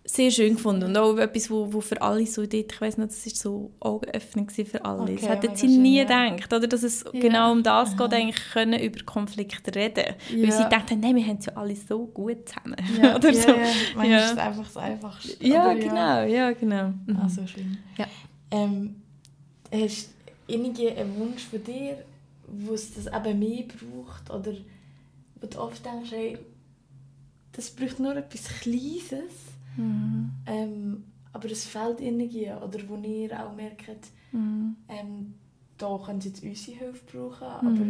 sehr 0.10 0.32
schön 0.32 0.56
gefunden 0.56 0.84
und 0.86 0.98
auch 0.98 1.18
etwas, 1.18 1.50
wo, 1.52 1.72
wo 1.74 1.82
für 1.82 2.02
alle 2.02 2.26
so 2.26 2.46
dort, 2.46 2.72
ich 2.72 2.80
weiß 2.82 2.98
nicht, 2.98 3.10
das 3.12 3.26
ist 3.28 3.38
so 3.40 3.72
Augenöffnung 3.82 4.50
für 4.50 4.86
alle. 4.86 5.02
Okay, 5.02 5.16
das 5.16 5.24
hätten 5.30 5.56
sie 5.58 5.68
schön, 5.68 5.82
nie 5.82 5.98
ja. 5.98 6.04
gedacht, 6.30 6.54
oder, 6.54 6.66
dass 6.66 6.82
es 6.84 7.04
Ja. 7.12 7.20
genau 7.20 7.52
um 7.52 7.62
das 7.62 7.90
Aha. 7.94 8.08
geht, 8.08 8.14
eigentlich 8.14 8.42
können 8.54 8.80
über 8.82 9.04
Konflikte 9.04 9.76
reden. 9.76 10.16
Weil 10.32 10.46
Ja. 10.46 10.52
sie 10.52 10.70
dachten, 10.70 11.02
nein, 11.02 11.16
wir 11.18 11.26
haben 11.28 11.38
es 11.40 11.48
ja 11.48 11.54
alle 11.58 11.76
so 11.76 12.06
gut 12.08 12.48
zusammen. 12.48 12.78
Ja, 13.02 13.16
oder 13.18 13.34
so. 13.34 13.50
ja. 13.50 13.58
Manchmal 13.96 14.20
ist 14.24 14.32
es 14.32 14.38
einfach 14.38 14.64
das 14.64 14.78
Einfachste. 14.78 15.46
Ja, 15.46 15.74
genau, 15.74 16.24
ja, 16.24 16.52
genau. 16.54 16.88
Mhm. 17.06 17.18
Ah, 17.22 17.28
so 17.28 17.46
schön. 17.46 17.78
Ja. 17.98 18.06
Ähm, 18.52 18.96
hast 19.74 20.10
du 20.48 20.54
irgendeinen 20.54 21.18
Wunsch 21.20 21.44
von 21.44 21.62
dir, 21.66 21.98
wo 22.48 22.74
es 22.74 22.94
das 22.94 23.08
eben 23.08 23.40
mehr 23.40 23.64
braucht? 23.66 24.30
Oder 24.30 24.54
wo 25.42 25.48
du 25.48 25.60
oft 25.60 25.86
denkst, 25.86 26.12
hey, 26.12 26.38
das 27.52 27.70
braucht 27.72 28.00
nur 28.00 28.16
etwas 28.16 28.48
Kleines, 28.62 29.34
Mhm. 29.78 30.32
ähm, 30.46 31.04
aber 31.34 31.52
es 31.52 31.66
fehlt 31.66 32.02
Energie. 32.02 32.50
Oder 32.52 32.80
wo 32.90 32.96
ihr 32.98 33.32
auch 33.46 33.56
merkt, 33.56 33.88
Mhm. 34.32 34.76
ähm, 34.90 35.34
da 35.78 35.98
können 36.06 36.20
sie 36.20 36.30
jetzt 36.30 36.44
unsere 36.44 36.78
Hilfe 36.78 37.00
brauchen, 37.12 37.68
Mhm. 37.76 37.82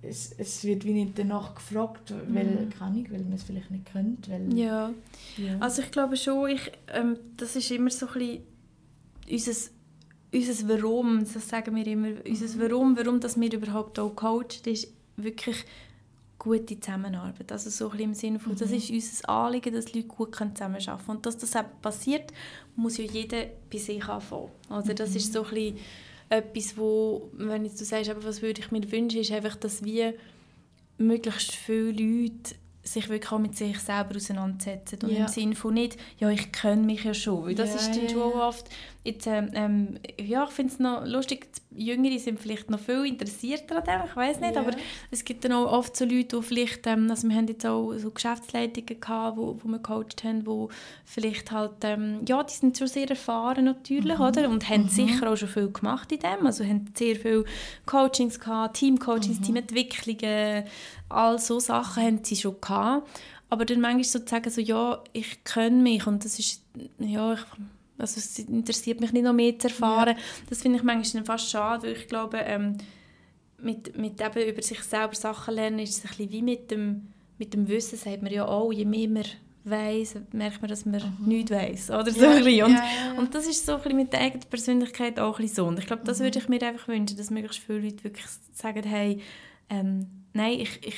aber 0.00 0.08
es, 0.08 0.32
es 0.38 0.64
wird 0.64 0.84
wie 0.84 0.92
nicht 0.92 1.18
danach 1.18 1.54
gefragt, 1.54 2.12
weil, 2.28 2.64
Mhm. 2.66 2.70
keine 2.70 2.90
Ahnung, 2.90 3.06
weil 3.10 3.22
man 3.22 3.32
es 3.34 3.42
vielleicht 3.42 3.70
nicht 3.70 3.86
könnte. 3.92 4.30
Weil, 4.30 4.56
Ja. 4.56 4.92
ja. 5.36 5.58
Also 5.60 5.82
ich 5.82 5.90
glaube 5.90 6.16
schon, 6.16 6.50
ich, 6.50 6.70
ähm, 6.88 7.16
das 7.36 7.56
ist 7.56 7.70
immer 7.70 7.90
so 7.90 8.06
ein 8.06 8.12
bisschen 8.12 8.42
unser, 9.30 9.52
unser 10.32 10.68
Warum, 10.68 11.20
das 11.20 11.48
sagen 11.48 11.74
wir 11.76 11.86
immer, 11.86 12.08
unser 12.26 12.60
Warum, 12.60 12.96
warum 12.96 13.20
dass 13.20 13.38
wir 13.40 13.52
überhaupt 13.52 13.98
auch 13.98 14.14
coachen, 14.16 14.46
ist 14.66 14.92
wirklich 15.16 15.64
gute 16.42 16.78
Zusammenarbeit. 16.80 17.52
Also 17.52 17.70
so 17.70 17.88
ein 17.90 18.00
im 18.00 18.14
Sinne 18.14 18.40
von, 18.40 18.56
das 18.56 18.72
ist 18.72 18.90
unser 18.90 19.28
Anliegen, 19.28 19.72
dass 19.72 19.94
Leute 19.94 20.08
gut 20.08 20.34
zusammenarbeiten 20.34 20.86
können. 20.86 21.16
Und 21.18 21.24
dass 21.26 21.38
das 21.38 21.54
eben 21.54 21.68
passiert, 21.80 22.32
muss 22.74 22.96
ja 22.98 23.04
jeder 23.04 23.44
bei 23.70 23.78
sich 23.78 24.04
anfangen. 24.08 24.48
Also 24.68 24.92
das 24.92 25.14
ist 25.14 25.32
so 25.32 25.44
ein 25.44 25.50
bisschen 25.50 25.78
etwas, 26.28 26.76
wo, 26.76 27.30
wenn 27.34 27.64
jetzt 27.64 27.80
du 27.80 27.84
sagst, 27.84 28.10
aber 28.10 28.24
was 28.24 28.42
würde 28.42 28.60
ich 28.60 28.72
mir 28.72 28.90
wünschen, 28.90 29.20
ist 29.20 29.30
einfach, 29.30 29.54
dass 29.54 29.84
wir 29.84 30.14
möglichst 30.98 31.52
viele 31.52 31.92
Leute 31.92 32.56
sich 32.82 33.08
wirklich 33.08 33.30
auch 33.30 33.38
mit 33.38 33.56
sich 33.56 33.78
selber 33.78 34.16
auseinandersetzen 34.16 34.98
und 35.04 35.10
Ja. 35.12 35.26
im 35.26 35.28
Sinne 35.28 35.54
von 35.54 35.74
nicht, 35.74 35.96
ja, 36.18 36.28
ich 36.30 36.50
kenne 36.50 36.82
mich 36.82 37.04
ja 37.04 37.14
schon, 37.14 37.44
weil 37.46 37.54
das 37.54 37.70
Ja, 37.70 37.76
ist 37.76 37.90
dann 37.96 38.08
schon 38.08 38.30
ja. 38.32 38.48
oft, 38.48 38.68
jetzt, 39.04 39.26
ähm, 39.26 39.50
ähm, 39.54 39.98
ja, 40.20 40.44
ich 40.44 40.50
finde 40.50 40.72
es 40.72 40.78
noch 40.78 41.04
lustig, 41.06 41.48
die 41.70 41.86
Jüngere 41.86 42.18
sind 42.18 42.38
vielleicht 42.38 42.70
noch 42.70 42.78
viel 42.78 43.04
interessierter 43.06 43.78
an 43.78 43.84
dem, 43.84 44.08
ich 44.08 44.14
weiß 44.14 44.40
nicht, 44.40 44.54
Ja. 44.54 44.60
aber 44.60 44.72
es 45.10 45.24
gibt 45.24 45.44
dann 45.44 45.52
auch 45.52 45.72
oft 45.72 45.96
so 45.96 46.04
Leute, 46.04 46.36
die 46.36 46.42
vielleicht, 46.42 46.86
ähm, 46.86 47.08
also 47.10 47.28
wir 47.28 47.34
haben 47.36 47.48
jetzt 47.48 47.66
auch 47.66 47.92
so 47.96 48.10
Geschäftsleitungen 48.10 49.00
gehabt, 49.00 49.36
wo, 49.38 49.58
wo 49.62 49.68
wir 49.68 49.78
gecoacht 49.78 50.22
haben, 50.24 50.46
wo 50.46 50.68
vielleicht 51.04 51.50
halt, 51.50 51.72
ähm, 51.82 52.20
ja, 52.28 52.42
die 52.44 52.52
sind 52.54 52.78
schon 52.78 52.86
sehr 52.88 53.08
erfahren 53.10 53.64
natürlich, 53.64 54.18
Mhm. 54.18 54.24
oder, 54.24 54.48
und 54.48 54.68
haben 54.68 54.88
sicher 54.88 55.32
auch 55.32 55.36
schon 55.36 55.48
viel 55.48 55.70
gemacht 55.72 56.12
in 56.12 56.20
dem, 56.20 56.46
also 56.46 56.62
haben 56.64 56.86
sehr 56.94 57.16
viel 57.16 57.44
Coachings 57.86 58.38
gehabt, 58.38 58.76
Teamcoachings, 58.76 59.40
Mhm. 59.40 59.44
Teamentwicklungen, 59.44 60.64
all 61.08 61.38
so 61.38 61.58
Sachen 61.58 62.02
haben 62.02 62.24
sie 62.24 62.36
schon 62.36 62.60
gehabt, 62.60 63.08
aber 63.50 63.64
dann 63.64 63.80
manchmal 63.80 64.04
so 64.04 64.18
zu 64.20 64.26
sagen, 64.28 64.48
so, 64.50 64.60
ja, 64.60 65.02
ich 65.12 65.42
kenne 65.44 65.82
mich 65.82 66.06
und 66.06 66.24
das 66.24 66.38
ist, 66.38 66.62
ja, 66.98 67.32
ich, 67.34 67.40
also 68.02 68.18
es 68.18 68.38
interessiert 68.38 69.00
mich 69.00 69.12
nicht 69.12 69.22
noch 69.24 69.32
mehr 69.32 69.58
zu 69.58 69.68
erfahren, 69.68 70.16
das 70.50 70.60
finde 70.62 70.78
ich 70.78 70.84
manchmal 70.84 71.24
fast 71.24 71.48
schade, 71.50 71.84
weil 71.86 71.92
ich 71.96 72.08
glaube, 72.08 72.38
ähm, 72.38 72.76
mit, 73.58 73.96
mit 73.96 74.20
eben 74.20 74.48
über 74.48 74.60
sich 74.62 74.82
selber 74.82 75.14
Sachen 75.14 75.54
lernen 75.54 75.78
ist 75.78 75.98
es 75.98 76.04
ein 76.04 76.08
bisschen 76.08 76.32
wie 76.32 76.42
mit 76.42 76.70
dem, 76.70 77.08
mit 77.38 77.54
dem 77.54 77.68
Wissen, 77.68 77.96
sagt 77.96 78.22
man 78.22 78.32
ja 78.32 78.44
auch, 78.46 78.72
je 78.72 78.84
mehr 78.84 79.08
man 79.08 79.24
weiss, 79.64 80.16
merkt 80.32 80.60
man, 80.60 80.68
dass 80.68 80.84
man 80.84 81.00
nichts 81.24 81.52
weiss, 81.52 81.88
oder 81.90 82.10
so 82.10 82.26
ein 82.26 82.42
bisschen. 82.42 82.64
Und, 82.64 82.70
Mhm. 82.72 82.76
ja, 82.76 83.12
ja. 83.14 83.18
und 83.18 83.32
das 83.34 83.46
ist 83.46 83.64
so 83.64 83.74
ein 83.76 83.82
bisschen 83.82 83.96
mit 83.96 84.12
der 84.12 84.20
eigenen 84.22 84.48
Persönlichkeit 84.50 85.20
auch 85.20 85.38
ein 85.38 85.42
bisschen 85.42 85.54
so. 85.56 85.66
Und 85.66 85.78
ich 85.78 85.86
glaube, 85.86 86.02
das 86.04 86.18
Mhm. 86.18 86.24
würde 86.24 86.38
ich 86.40 86.48
mir 86.48 86.62
einfach 86.64 86.88
wünschen, 86.88 87.16
dass 87.16 87.30
möglichst 87.30 87.60
viele 87.64 87.78
Leute 87.78 88.02
wirklich 88.02 88.26
sagen, 88.52 88.82
hey, 88.82 89.20
ähm, 89.70 90.08
nein, 90.32 90.58
ich, 90.58 90.84
ich 90.84 90.96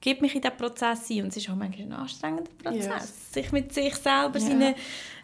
gebe 0.00 0.20
mich 0.22 0.34
in 0.34 0.40
diesen 0.42 0.56
Prozess 0.56 1.10
ein. 1.10 1.22
Und 1.22 1.28
es 1.28 1.36
ist 1.38 1.50
auch 1.50 1.56
manchmal 1.56 1.86
ein 1.86 1.92
anstrengender 1.92 2.50
Prozess, 2.62 2.86
Ja. 2.86 3.00
sich 3.42 3.52
mit 3.52 3.72
sich 3.72 3.94
selber, 3.96 4.38
Ja. 4.38 4.46
seine, 4.46 4.74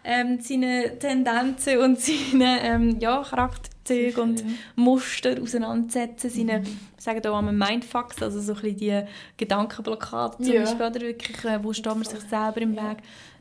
ähm, 0.04 0.40
seine 0.40 0.98
Tendenzen 0.98 1.78
und 1.78 2.00
seine 2.00 2.61
ähm, 2.62 2.98
ja, 3.00 3.22
Charakterzüge 3.22 4.20
und 4.22 4.40
Ja. 4.40 4.46
Mhm. 4.46 4.54
Muster 4.76 5.40
auseinandersetzen, 5.40 6.30
seine, 6.30 6.64
wir 6.64 6.72
sagen 6.98 7.24
auch 7.26 7.38
einmal 7.38 7.52
Mindfucks, 7.70 8.22
also 8.22 8.40
so 8.40 8.54
ein 8.54 8.61
bisschen 8.62 8.76
die 8.78 9.02
Gedankenblockaden 9.37 10.44
zum 10.44 10.54
Ja. 10.54 10.61
Beispiel, 10.62 10.87
oder 10.87 11.00
wirklich, 11.00 11.44
äh, 11.44 11.62
wo 11.62 11.72
steht 11.72 11.87
man 11.94 12.04
sich 12.04 12.20
selber 12.20 12.61
im. 12.61 12.74
Weg, 12.76 12.98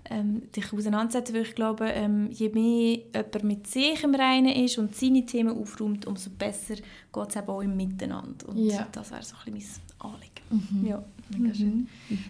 ähm, 0.10 0.52
dich 0.52 0.74
auseinandersetzen, 0.74 1.36
weil 1.36 1.44
ich 1.44 1.56
glaube, 1.56 1.86
ähm, 1.86 2.30
je 2.32 2.50
mehr 2.50 2.98
jemand 3.13 3.44
mit 3.44 3.67
sich 3.67 4.04
im 4.04 4.13
Reinen 4.15 4.52
ist 4.65 4.78
und 4.78 4.96
seine 4.96 5.26
Themen 5.26 5.56
aufräumt, 5.58 6.06
umso 6.08 6.32
besser 6.32 6.74
geht 6.76 7.30
es 7.30 7.36
eben 7.36 7.48
auch 7.48 7.62
im 7.62 7.78
Miteinander. 7.78 8.50
Und 8.50 8.58
Ja. 8.58 8.88
das 8.91 9.12
wäre 9.12 9.24
so 9.24 9.36
ein 9.46 9.54
bisschen 9.54 9.82
mein 10.02 10.12
Anliegen. 10.13 10.41
Mhm. 10.82 10.88
Ja. 10.88 11.04
Mega 11.38 11.54
schön. 11.54 11.88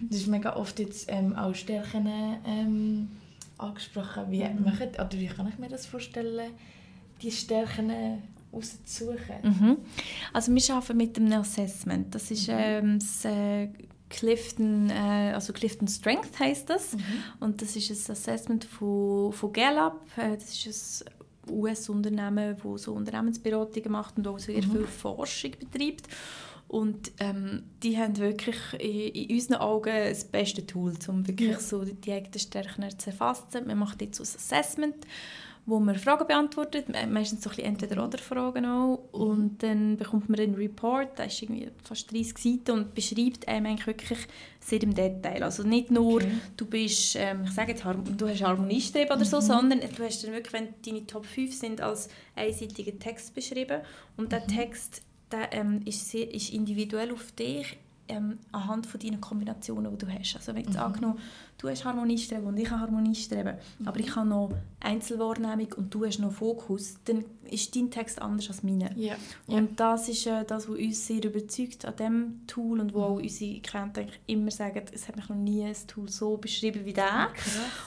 Das 0.08 0.18
ist 0.18 0.26
mega 0.26 0.56
oft 0.56 0.78
jetzt 0.78 1.06
ähm, 1.08 1.34
auch 1.36 1.54
Stärken 1.54 2.06
ähm, 2.46 3.08
angesprochen. 3.58 4.24
Wie, 4.30 4.42
Mhm. 4.44 4.64
machen, 4.64 4.88
oder 4.94 5.12
wie 5.12 5.26
kann 5.26 5.48
ich 5.48 5.58
mir 5.58 5.68
das 5.68 5.86
vorstellen, 5.86 6.50
die 7.20 7.30
Stärken 7.30 7.90
rauszusuchen? 8.52 9.36
Mhm. 9.42 9.76
Also 10.32 10.52
wir 10.54 10.74
arbeiten 10.74 10.96
mit 10.96 11.16
einem 11.18 11.32
Assessment. 11.40 12.14
Das 12.14 12.30
ist 12.30 12.48
ähm, 12.50 12.98
das 12.98 13.24
äh, 13.24 13.68
Clifton, 14.10 14.90
äh, 14.90 15.32
also 15.34 15.52
Clifton 15.52 15.88
Strength 15.88 16.38
heißt 16.38 16.68
das. 16.68 16.96
Und 17.40 17.62
das 17.62 17.76
ist 17.76 17.90
ein 18.08 18.12
Assessment 18.12 18.64
von, 18.64 19.32
von 19.32 19.52
Gallup. 19.52 20.00
Äh, 20.16 20.36
das 20.36 20.66
ist 20.66 21.04
ein 21.46 21.54
US-Unternehmen, 21.54 22.56
das 22.62 22.82
so 22.82 22.92
Unternehmensberatungen 22.92 23.90
macht 23.90 24.16
und 24.18 24.28
auch 24.28 24.38
sehr 24.38 24.62
viel 24.62 24.86
Forschung 24.86 25.52
betreibt. 25.58 26.08
Und 26.72 27.12
ähm, 27.20 27.64
die 27.82 27.98
haben 27.98 28.16
wirklich 28.16 28.56
in, 28.78 29.08
in 29.30 29.34
unseren 29.36 29.56
Augen 29.60 29.92
das 30.08 30.24
beste 30.24 30.66
Tool, 30.66 30.94
um 31.06 31.28
wirklich 31.28 31.50
Ja. 31.50 31.60
so 31.60 31.84
die, 31.84 32.10
eigenen 32.12 32.38
Stärken 32.38 32.98
zu 32.98 33.10
erfassen. 33.10 33.66
Man 33.66 33.78
macht 33.78 34.00
jetzt 34.00 34.16
so 34.16 34.22
ein 34.24 34.36
Assessment, 34.36 34.96
wo 35.66 35.78
man 35.78 35.96
Fragen 35.96 36.26
beantwortet, 36.26 36.88
me- 36.88 37.06
meistens 37.06 37.42
so 37.44 37.50
ein 37.50 37.56
bisschen 37.56 37.68
Entweder-Oder-Fragen 37.74 38.64
auch. 38.64 39.04
Und 39.12 39.62
dann 39.62 39.98
bekommt 39.98 40.30
man 40.30 40.40
einen 40.40 40.54
Report, 40.54 41.18
der 41.18 41.26
ist 41.26 41.42
irgendwie 41.42 41.68
fast 41.84 42.10
30 42.10 42.38
Seiten 42.38 42.70
und 42.70 42.94
beschreibt 42.94 43.46
einem 43.46 43.66
eigentlich 43.66 43.86
wirklich 43.86 44.18
sehr 44.58 44.82
im 44.82 44.94
Detail. 44.94 45.42
Also 45.42 45.64
nicht 45.64 45.90
nur, 45.90 46.14
Okay. 46.22 46.32
du 46.56 46.64
bist, 46.64 47.16
ähm, 47.16 47.42
ich 47.44 47.50
sage 47.52 47.72
jetzt, 47.72 47.84
du 47.84 48.26
hast 48.28 48.42
Harmoniestreben 48.42 49.14
oder 49.14 49.26
so, 49.26 49.40
sondern 49.40 49.80
du 49.80 50.02
hast 50.02 50.24
dann 50.24 50.32
wirklich, 50.32 50.54
wenn 50.54 50.68
deine 50.86 51.06
Top 51.06 51.26
5 51.26 51.54
sind, 51.54 51.80
als 51.82 52.08
einseitiger 52.34 52.98
Text 52.98 53.34
beschrieben. 53.34 53.82
Und 54.16 54.32
der 54.32 54.46
Text 54.46 55.02
der, 55.32 55.52
ähm, 55.52 55.80
ist, 55.84 56.08
sehr, 56.10 56.32
ist 56.32 56.50
individuell 56.52 57.12
auf 57.12 57.32
dich 57.32 57.76
ähm, 58.08 58.38
anhand 58.50 58.86
von 58.86 59.00
deinen 59.00 59.20
Kombinationen, 59.20 59.90
die 59.96 60.04
du 60.04 60.12
hast. 60.12 60.36
Also 60.36 60.54
wenn 60.54 60.64
jetzt 60.64 60.76
angenommen, 60.76 61.18
du 61.58 61.68
hast 61.68 61.84
Harmoniestreben 61.84 62.46
und 62.46 62.56
ich 62.58 62.68
habe 62.68 62.80
Harmoniestreben, 62.80 63.54
aber 63.84 64.00
ich 64.00 64.14
habe 64.16 64.28
noch 64.28 64.50
Einzelwahrnehmung 64.80 65.72
und 65.76 65.94
du 65.94 66.04
hast 66.04 66.18
noch 66.18 66.32
Fokus, 66.32 66.96
dann 67.04 67.24
ist 67.50 67.74
dein 67.76 67.90
Text 67.90 68.20
anders 68.20 68.48
als 68.48 68.62
meine. 68.62 68.90
Ja. 68.96 69.14
Und 69.46 69.78
das 69.78 70.08
ist 70.08 70.26
äh, 70.26 70.44
das, 70.44 70.68
was 70.68 70.76
uns 70.76 71.06
sehr 71.06 71.24
überzeugt 71.24 71.84
an 71.84 71.96
diesem 71.96 72.46
Tool 72.46 72.80
und 72.80 72.92
wo 72.92 73.02
auch 73.02 73.16
unsere 73.16 73.60
Klienten 73.60 74.08
immer 74.26 74.50
sagen, 74.50 74.82
es 74.92 75.06
hat 75.08 75.16
mich 75.16 75.28
noch 75.28 75.36
nie 75.36 75.64
ein 75.64 75.76
Tool 75.86 76.08
so 76.08 76.36
beschrieben 76.36 76.84
wie 76.84 76.92
der. 76.92 77.28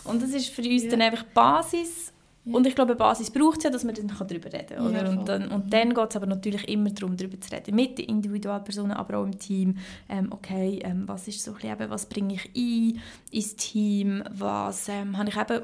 Und 0.05 0.21
das 0.23 0.29
ist 0.31 0.49
für 0.49 0.61
uns 0.61 0.83
Ja. 0.83 0.91
dann 0.91 1.01
einfach 1.01 1.23
die 1.23 1.33
Basis. 1.33 2.13
Ja. 2.45 2.53
Und 2.53 2.67
ich 2.67 2.75
glaube, 2.75 2.91
eine 2.91 2.97
Basis 2.99 3.31
braucht 3.31 3.57
es 3.57 3.63
ja, 3.63 3.69
dass 3.71 3.83
man 3.83 3.95
dann 3.95 4.07
darüber 4.07 4.53
reden 4.53 4.67
kann. 4.67 4.93
Ja, 4.93 5.01
Oder? 5.01 5.07
voll. 5.07 5.17
und 5.17 5.29
dann, 5.29 5.51
und 5.51 5.73
dann 5.73 5.93
geht 5.93 6.09
es 6.09 6.15
aber 6.15 6.27
natürlich 6.27 6.67
immer 6.69 6.91
darum, 6.91 7.17
darüber 7.17 7.39
zu 7.41 7.51
reden. 7.51 7.75
Mit 7.75 7.97
den 7.97 8.05
Individualpersonen, 8.05 8.91
aber 8.91 9.17
auch 9.17 9.23
im 9.23 9.37
Team. 9.39 9.77
Ähm, 10.07 10.31
okay, 10.31 10.79
ähm, 10.83 11.07
was 11.07 11.27
ist 11.27 11.43
so 11.43 11.51
ein 11.51 11.55
bisschen, 11.55 11.71
eben, 11.71 11.89
was 11.89 12.05
bringe 12.07 12.35
ich 12.35 12.51
ein 12.55 13.01
ins 13.31 13.55
Team? 13.55 14.23
Was 14.29 14.87
ähm, 14.89 15.17
habe 15.17 15.29
ich 15.29 15.37
eben 15.37 15.61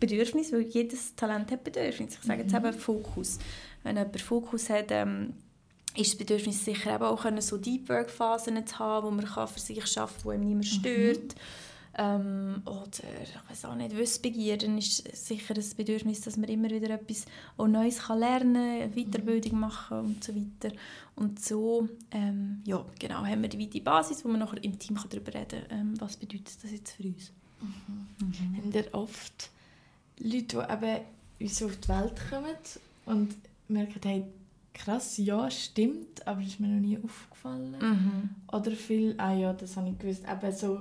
Bedürfnis? 0.00 0.52
Weil 0.52 0.62
jedes 0.62 1.14
Talent 1.14 1.50
hat 1.50 1.62
Bedürfnis. 1.62 2.14
Ich 2.14 2.26
sage 2.26 2.42
jetzt 2.42 2.54
eben 2.54 2.72
Fokus. 2.72 3.38
Wenn 3.82 3.96
jemand 3.96 4.20
Fokus 4.20 4.70
hat, 4.70 4.86
ähm, 4.90 5.34
ist 5.96 6.12
das 6.12 6.18
Bedürfnis 6.18 6.64
sicher 6.64 6.94
eben 6.94 7.04
auch 7.04 7.24
so 7.40 7.56
Deep 7.58 7.88
Work 7.88 8.10
Phasen 8.10 8.66
zu 8.66 8.78
haben, 8.78 9.06
wo 9.06 9.10
man 9.10 9.26
kann 9.26 9.46
für 9.46 9.60
sich 9.60 9.78
arbeiten 9.78 10.16
kann, 10.16 10.24
wo 10.24 10.32
ihm 10.32 10.40
niemand 10.40 10.66
stört. 10.66 11.34
Ähm, 11.96 12.62
oder 12.64 13.04
ich 13.22 13.50
weiß 13.50 13.66
auch 13.66 13.74
nicht, 13.76 13.96
Wissbegieren 13.96 14.78
ist 14.78 15.16
sicher 15.16 15.54
ein 15.54 15.76
Bedürfnis, 15.76 16.20
dass 16.22 16.36
man 16.36 16.48
immer 16.48 16.68
wieder 16.70 16.90
etwas 16.90 17.26
auch 17.56 17.68
Neues 17.68 17.98
kann 17.98 18.18
lernen 18.18 18.80
kann, 18.80 18.94
Weiterbildung 18.94 19.60
machen 19.60 19.98
und 19.98 20.24
so 20.24 20.34
weiter. 20.34 20.74
Und 21.14 21.44
so 21.44 21.88
ähm, 22.10 22.62
ja, 22.64 22.84
genau, 22.98 23.24
haben 23.24 23.42
wir 23.42 23.48
die, 23.48 23.80
Basis, 23.80 24.24
wo 24.24 24.28
man 24.28 24.40
nachher 24.40 24.62
im 24.64 24.78
Team 24.78 24.96
kann 24.96 25.08
darüber 25.08 25.34
reden 25.34 25.62
kann, 25.68 25.78
ähm, 25.78 26.00
was 26.00 26.16
bedeutet 26.16 26.62
das 26.62 26.72
jetzt 26.72 26.92
für 26.92 27.04
uns. 27.04 27.32
Haben 28.20 28.72
ihr 28.72 28.92
oft 28.92 29.50
Leute, 30.18 30.66
die 30.66 30.72
eben 30.72 31.00
uns 31.40 31.62
auf 31.62 31.76
die 31.76 31.88
Welt 31.88 32.20
kommen 32.28 32.56
und 33.06 33.34
merken, 33.68 34.00
hey, 34.04 34.24
krass, 34.74 35.16
ja, 35.18 35.50
stimmt, 35.50 36.26
aber 36.26 36.40
das 36.40 36.48
ist 36.50 36.60
mir 36.60 36.66
noch 36.66 36.80
nie 36.80 36.98
aufgefallen. 37.02 37.76
Mhm. 37.80 38.30
Oder 38.52 38.72
viel, 38.72 39.14
ah 39.18 39.32
ja, 39.32 39.52
das 39.52 39.76
habe 39.76 39.88
ich 39.88 39.98
gewusst, 39.98 40.24
eben 40.30 40.52
so, 40.52 40.80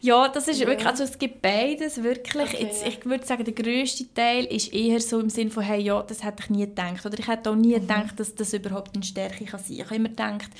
Ja, 0.00 0.28
das 0.28 0.46
ist 0.48 0.60
Ja. 0.60 0.66
wirklich, 0.68 0.86
also 0.86 1.02
es 1.04 1.18
gibt 1.18 1.42
beides, 1.42 2.02
wirklich. 2.02 2.54
Okay, 2.54 2.62
Jetzt, 2.64 2.82
ja. 2.82 2.88
Ich 2.88 3.04
würde 3.04 3.26
sagen, 3.26 3.44
der 3.44 3.54
grösste 3.54 4.12
Teil 4.14 4.44
ist 4.44 4.72
eher 4.72 5.00
so 5.00 5.18
im 5.20 5.28
Sinne 5.30 5.50
von, 5.50 5.62
hey, 5.64 5.80
ja, 5.82 6.02
das 6.02 6.22
hätte 6.24 6.42
ich 6.44 6.50
nie 6.50 6.66
gedacht. 6.66 7.04
Oder 7.04 7.18
ich 7.18 7.26
hätte 7.28 7.50
auch 7.50 7.54
Mhm. 7.54 7.60
nie 7.62 7.74
gedacht, 7.74 8.18
dass 8.20 8.34
das 8.34 8.52
überhaupt 8.54 8.94
eine 8.94 9.04
Stärke 9.04 9.44
kann 9.44 9.60
sein. 9.60 9.72
Ich 9.76 9.84
habe 9.84 9.96
immer 9.96 10.08
gedacht, 10.08 10.50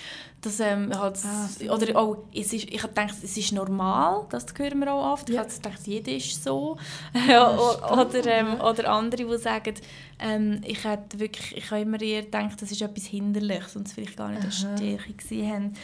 dass 0.40 0.60
ähm, 0.60 0.92
halt, 0.96 1.18
Ah, 1.24 1.48
oder 1.72 1.96
auch, 1.98 2.18
es 2.34 2.52
ist, 2.52 2.64
ich 2.70 2.82
habe 2.82 2.88
gedacht, 2.94 3.14
es 3.22 3.36
ist 3.36 3.52
normal, 3.52 4.26
das 4.30 4.46
hören 4.56 4.78
wir 4.80 4.92
auch 4.92 5.12
oft. 5.14 5.28
Ich 5.28 5.34
Ja. 5.34 5.42
habe 5.42 5.52
gedacht, 5.52 5.80
jeder 5.86 6.12
ist 6.12 6.44
so. 6.44 6.76
oder, 7.14 8.26
ähm, 8.26 8.60
oder 8.60 8.88
andere, 8.90 9.24
die 9.24 9.38
sagen, 9.38 9.74
ähm, 10.18 10.60
ich 10.64 10.84
hätte 10.84 11.18
wirklich, 11.18 11.56
ich 11.56 11.70
habe 11.70 11.80
immer 11.82 12.00
eher 12.00 12.22
gedacht, 12.22 12.60
das 12.62 12.70
ist 12.70 12.80
etwas 12.82 13.04
Hinderliches 13.06 13.76
und 13.76 13.86
es 13.88 13.92
vielleicht 13.94 14.16
gar 14.16 14.28
nicht 14.28 14.42
eine 14.42 14.52
Aha. 14.52 14.76
Stärke 14.76 15.12
gesehen 15.14 15.52
haben. 15.52 15.74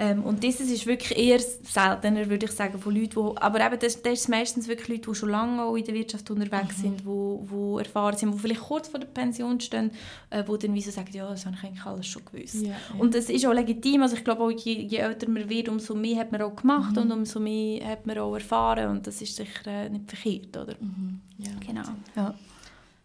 Ähm, 0.00 0.22
und 0.22 0.44
dieses 0.44 0.70
ist 0.70 0.86
wirklich 0.86 1.18
eher 1.18 1.40
seltener, 1.40 2.30
würde 2.30 2.46
ich 2.46 2.52
sagen, 2.52 2.78
von 2.78 2.94
Leuten, 2.94 3.10
die, 3.10 3.36
aber 3.42 3.66
eben, 3.66 3.80
das, 3.80 4.00
das 4.00 4.12
ist 4.12 4.28
meistens 4.28 4.68
wirklich 4.68 4.88
Leute, 4.88 5.10
die 5.10 5.14
schon 5.16 5.30
lange 5.30 5.60
auch 5.60 5.74
in 5.74 5.84
der 5.84 5.94
Wirtschaft 5.94 6.30
unterwegs 6.30 6.78
mhm. 6.78 6.82
sind, 6.82 7.00
die 7.00 7.04
wo, 7.04 7.80
erfahren 7.80 8.16
sind, 8.16 8.32
die 8.32 8.38
vielleicht 8.38 8.60
kurz 8.60 8.86
vor 8.86 9.00
der 9.00 9.08
Pension 9.08 9.58
stehen, 9.58 9.90
äh, 10.30 10.44
die 10.44 10.58
dann 10.58 10.74
wie 10.74 10.82
so 10.82 10.92
sagen, 10.92 11.08
ja, 11.12 11.28
das 11.28 11.44
habe 11.46 11.56
ich 11.58 11.64
eigentlich 11.64 11.84
alles 11.84 12.06
schon 12.06 12.24
gewusst. 12.24 12.62
Ja, 12.62 12.68
ja. 12.68 12.76
Und 12.96 13.12
das 13.12 13.28
ist 13.28 13.44
auch 13.44 13.52
legitim, 13.52 14.02
also 14.02 14.14
ich 14.14 14.22
glaube 14.22 14.44
auch, 14.44 14.50
je, 14.52 14.82
je, 14.82 14.98
älter 14.98 15.28
man 15.28 15.48
wird, 15.48 15.68
umso 15.68 15.96
mehr 15.96 16.20
hat 16.20 16.30
man 16.30 16.42
auch 16.42 16.54
gemacht 16.54 16.94
mhm. 16.94 17.02
und 17.02 17.12
umso 17.12 17.40
mehr 17.40 17.84
hat 17.84 18.06
man 18.06 18.18
auch 18.18 18.34
erfahren 18.34 18.90
und 18.90 19.04
das 19.04 19.20
ist 19.20 19.34
sicher 19.34 19.66
äh, 19.66 19.90
nicht 19.90 20.08
verkehrt, 20.08 20.56
oder? 20.56 20.76
Mhm. 20.78 21.20
Ja, 21.38 21.50
genau. 21.66 21.82
Ja. 22.14 22.34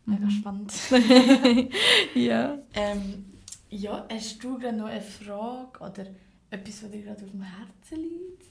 Mega 0.05 0.25
mhm. 0.25 0.29
spannend. 0.29 0.73
ja. 2.13 2.59
Ähm, 2.75 3.25
ja, 3.71 4.05
hast 4.11 4.43
du 4.43 4.59
noch 4.59 4.85
eine 4.85 5.01
Frage 5.01 5.79
oder 5.79 6.05
etwas, 6.53 6.83
was 6.83 6.91
dir 6.91 7.01
gerade 7.01 7.23
auf 7.23 7.31
dem 7.31 7.41
Herzen 7.41 8.03
liegt? 8.03 8.43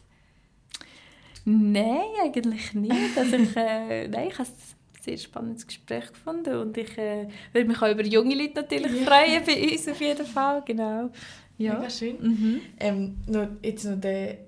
Nein, 1.45 2.11
eigentlich 2.23 2.75
nicht. 2.75 3.17
Also 3.17 3.37
ich, 3.37 3.57
äh, 3.57 4.09
nein, 4.13 4.29
ich 4.29 4.39
habe 4.39 4.49
ein 4.49 5.03
sehr 5.03 5.19
spannendes 5.19 5.67
Gespräch 5.67 6.13
gefunden 6.13 6.57
und 6.57 6.77
ich 6.77 6.97
äh, 6.99 7.29
würde 7.53 7.69
mich 7.69 7.83
auch 7.83 7.91
über 7.91 8.05
junge 8.05 8.35
Leute 8.35 8.55
natürlich 8.57 8.93
ja. 8.93 9.05
freuen, 9.05 9.45
bei 9.45 9.73
uns 9.73 9.89
auf 9.89 10.01
jeden 10.01 10.27
Fall, 10.27 10.63
genau. 10.65 11.11
Ja. 11.59 11.75
Mega 11.75 11.91
schön. 11.91 12.17
Mhm. 12.21 12.61
Ähm, 12.79 13.17
noch, 13.27 13.49
jetzt 13.63 13.85
noch 13.85 14.01
der 14.01 14.39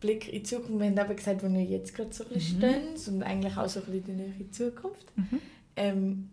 Blick 0.00 0.28
in 0.28 0.34
die 0.34 0.42
Zukunft. 0.42 0.78
Wir 0.78 0.86
haben 0.86 0.98
eben 0.98 1.16
gesagt, 1.16 1.42
wo 1.42 1.52
wir 1.52 1.62
jetzt 1.62 1.94
gerade 1.94 2.12
so 2.12 2.24
ein 2.24 2.30
bisschen 2.30 2.58
mhm. 2.58 2.96
stehen 2.96 3.14
und 3.14 3.22
eigentlich 3.22 3.56
auch 3.56 3.68
so 3.68 3.80
ein 3.80 3.86
bisschen 3.86 4.18
in 4.18 4.38
die 4.38 4.50
Zukunft. 4.50 5.16
Mhm. 5.16 5.40
Ähm, 5.76 6.30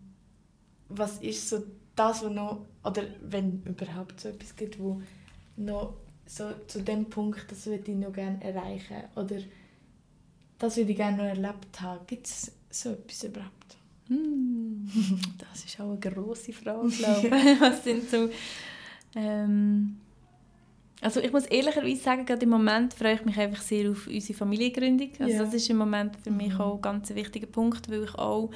was 0.88 1.18
ist 1.18 1.48
so 1.48 1.62
das, 1.94 2.22
was 2.22 2.30
noch, 2.30 2.64
oder 2.84 3.02
wenn 3.22 3.62
überhaupt 3.64 4.20
so 4.20 4.28
etwas 4.28 4.54
gibt, 4.54 4.78
wo 4.78 5.00
noch 5.56 5.94
so 6.26 6.52
zu 6.66 6.82
dem 6.82 7.06
Punkt, 7.06 7.50
das 7.50 7.66
würde 7.66 7.90
ich 7.90 7.96
noch 7.96 8.12
gerne 8.12 8.42
erreichen 8.42 9.04
oder 9.14 9.36
das 10.58 10.76
würde 10.76 10.90
ich 10.90 10.96
gerne 10.96 11.16
noch 11.16 11.24
erlebt 11.24 11.80
haben. 11.80 12.06
Gibt 12.06 12.26
es 12.26 12.52
so 12.70 12.90
etwas 12.90 13.24
überhaupt? 13.24 13.76
Hm, 14.08 14.90
das 15.38 15.64
ist 15.64 15.80
auch 15.80 15.90
eine 15.90 15.98
grosse 15.98 16.52
Frage, 16.52 16.88
glaube 16.88 17.26
ich. 17.26 17.60
Was 17.60 17.84
sind 17.84 18.08
so... 18.10 18.28
Ähm, 19.14 19.96
also 21.00 21.20
ich 21.20 21.30
muss 21.30 21.46
ehrlicherweise 21.46 22.00
sagen, 22.00 22.24
gerade 22.24 22.42
im 22.42 22.50
Moment 22.50 22.94
freue 22.94 23.14
ich 23.14 23.24
mich 23.24 23.38
einfach 23.38 23.62
sehr 23.62 23.90
auf 23.90 24.06
unsere 24.06 24.38
Familiengründung. 24.38 25.10
Also 25.18 25.32
ja. 25.32 25.44
das 25.44 25.54
ist 25.54 25.68
im 25.68 25.76
Moment 25.76 26.16
für 26.22 26.30
mich 26.30 26.54
mhm. 26.54 26.60
auch 26.60 26.76
ein 26.76 26.82
ganz 26.82 27.14
wichtiger 27.14 27.46
Punkt, 27.46 27.90
weil 27.90 28.04
ich 28.04 28.14
auch 28.14 28.50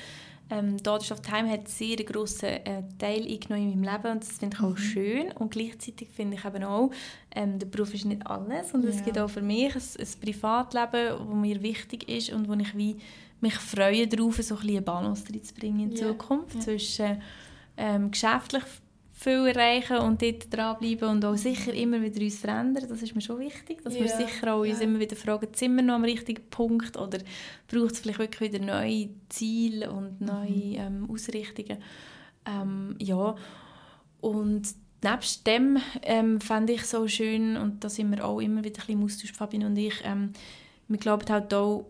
ähm, 0.51 0.77
of 1.13 1.21
Time 1.21 1.51
hat 1.51 1.69
sehr 1.69 1.97
einen 1.97 2.07
grossen 2.07 2.49
äh, 2.49 2.83
Teil 2.99 3.27
eingenommen 3.27 3.73
in 3.73 3.81
meinem 3.81 3.95
Leben 3.95 4.13
und 4.13 4.23
das 4.23 4.39
finde 4.39 4.57
ich 4.57 4.63
auch 4.63 4.71
mhm. 4.71 4.77
schön 4.77 5.33
und 5.33 5.51
gleichzeitig 5.51 6.09
finde 6.09 6.37
ich 6.37 6.45
eben 6.45 6.65
auch, 6.65 6.91
ähm, 7.35 7.59
der 7.59 7.67
Beruf 7.67 7.95
ist 7.95 8.05
nicht 8.05 8.27
alles 8.27 8.73
und 8.73 8.85
ja. 8.85 8.91
es 8.91 9.05
gibt 9.05 9.19
auch 9.19 9.31
für 9.31 9.43
mich 9.43 9.75
ein, 9.75 9.83
ein 9.99 10.21
Privatleben, 10.21 11.19
das 11.19 11.37
mir 11.37 11.63
wichtig 11.63 12.09
ist 12.09 12.31
und 12.31 12.49
wo 12.49 12.55
ich 12.55 12.77
wie 12.77 12.97
mich 13.41 13.55
freue 13.55 14.07
darauf, 14.07 14.37
so 14.37 14.55
ein 14.55 14.61
bisschen 14.61 14.77
eine 14.77 14.83
Balance 14.83 15.25
reinzubringen 15.33 15.91
in 15.91 15.97
ja. 15.97 16.09
Zukunft 16.09 16.57
ja. 16.57 16.61
zwischen 16.61 17.23
ähm, 17.77 18.11
geschäftlich 18.11 18.65
viel 19.21 19.49
erreichen 19.49 19.99
und 19.99 20.23
dort 20.23 20.51
dranbleiben 20.51 21.07
und 21.11 21.25
auch 21.27 21.37
sicher 21.37 21.75
immer 21.75 22.01
wieder 22.01 22.23
uns 22.23 22.39
verändern. 22.39 22.87
Das 22.89 23.03
ist 23.03 23.15
mir 23.15 23.21
schon 23.21 23.39
wichtig, 23.39 23.83
dass 23.85 23.95
ja. 23.95 24.01
wir 24.01 24.09
sicher 24.09 24.55
auch 24.55 24.61
uns 24.61 24.81
immer 24.81 24.99
wieder 24.99 25.15
fragen, 25.15 25.49
sind 25.53 25.77
wir 25.77 25.83
noch 25.83 25.97
am 25.97 26.05
richtigen 26.05 26.43
Punkt 26.49 26.97
oder 26.97 27.19
braucht 27.69 27.93
es 27.93 28.01
vielleicht 28.01 28.19
wirklich 28.19 28.51
wieder 28.51 28.65
neue 28.65 29.11
Ziele 29.29 29.93
und 29.93 30.23
neue 30.23 30.49
mhm. 30.49 30.75
ähm, 30.75 31.11
Ausrichtungen. 31.11 31.77
Ähm, 32.47 32.97
ja, 32.99 33.35
und 34.23 34.63
nebst 35.05 35.47
dem 35.47 35.77
ähm, 36.01 36.41
fände 36.41 36.73
ich 36.73 36.87
so 36.87 37.07
schön, 37.07 37.59
und 37.59 37.85
da 37.85 37.91
sind 37.91 38.11
wir 38.11 38.25
auch 38.25 38.41
immer 38.41 38.65
wieder 38.65 38.81
ein 38.81 38.87
bisschen 38.87 39.01
im 39.01 39.05
Austausch, 39.05 39.33
Fabian 39.33 39.65
und 39.65 39.77
ich, 39.77 40.01
ähm, 40.03 40.33
wir 40.89 40.99
glauben 40.99 41.29
halt 41.29 41.53
auch, 41.53 41.85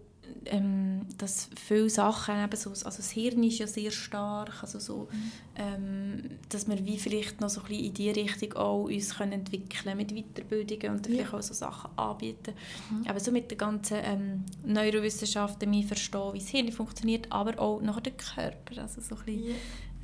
ähm, 0.47 1.07
dass 1.19 1.51
viele 1.55 1.91
Sachen, 1.91 2.43
eben 2.43 2.57
so, 2.57 2.71
also 2.71 2.85
das 2.85 3.11
Hirn 3.11 3.43
ist 3.43 3.59
ja 3.59 3.67
sehr 3.67 3.91
stark, 3.91 4.63
also 4.63 4.79
so, 4.79 5.09
mhm. 5.11 5.33
ähm, 5.57 6.23
dass 6.49 6.69
wir 6.69 6.85
wie 6.85 6.99
vielleicht 6.99 7.41
noch 7.41 7.51
so 7.51 7.61
ein 7.61 7.69
bisschen 7.69 7.85
in 7.85 7.95
diese 7.95 8.17
Richtung 8.17 8.53
auch 8.55 8.85
uns 8.85 9.17
können 9.17 9.33
entwickeln 9.33 9.97
mit 9.97 10.15
Weiterbildungen 10.15 10.97
und 10.97 11.07
ja. 11.07 11.15
vielleicht 11.15 11.35
auch 11.35 11.43
so 11.43 11.55
Sachen 11.55 11.91
anbieten. 11.97 12.55
Mhm. 12.91 13.07
Aber 13.07 13.21
so 13.21 13.33
mit 13.33 13.51
der 13.51 13.59
ganzen 13.59 13.99
ähm, 14.03 14.45
Neurowissenschaften, 14.65 15.71
wir 15.71 15.85
verstehen, 15.85 16.33
wie 16.33 16.39
das 16.39 16.49
Hirn 16.49 16.73
funktioniert, 16.73 17.31
aber 17.31 17.59
auch 17.59 17.81
nachher 17.81 18.03
der 18.03 18.13
Körper, 18.13 18.83
also 18.83 19.01
so 19.01 19.17
ein 19.17 19.25
bisschen, 19.25 19.49
ja. 19.51 19.55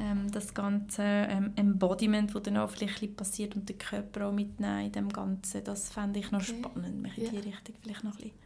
ähm, 0.00 0.30
das 0.30 0.52
ganze 0.52 1.02
ähm, 1.02 1.52
Embodiment, 1.56 2.34
das 2.34 2.42
dann 2.42 2.58
auch 2.58 2.70
vielleicht 2.70 3.16
passiert 3.16 3.56
und 3.56 3.68
den 3.68 3.78
Körper 3.78 4.28
auch 4.28 4.32
mitnehmen 4.32 4.86
in 4.86 4.92
dem 4.92 5.08
Ganzen, 5.08 5.64
das 5.64 5.90
fände 5.90 6.20
ich 6.20 6.30
noch 6.30 6.42
spannend, 6.42 7.00
mich 7.00 7.16
in 7.16 7.24
ja. 7.24 7.30
diese 7.30 7.46
Richtung 7.46 7.74
vielleicht 7.82 8.04
noch 8.04 8.12
ein 8.12 8.16
bisschen 8.18 8.45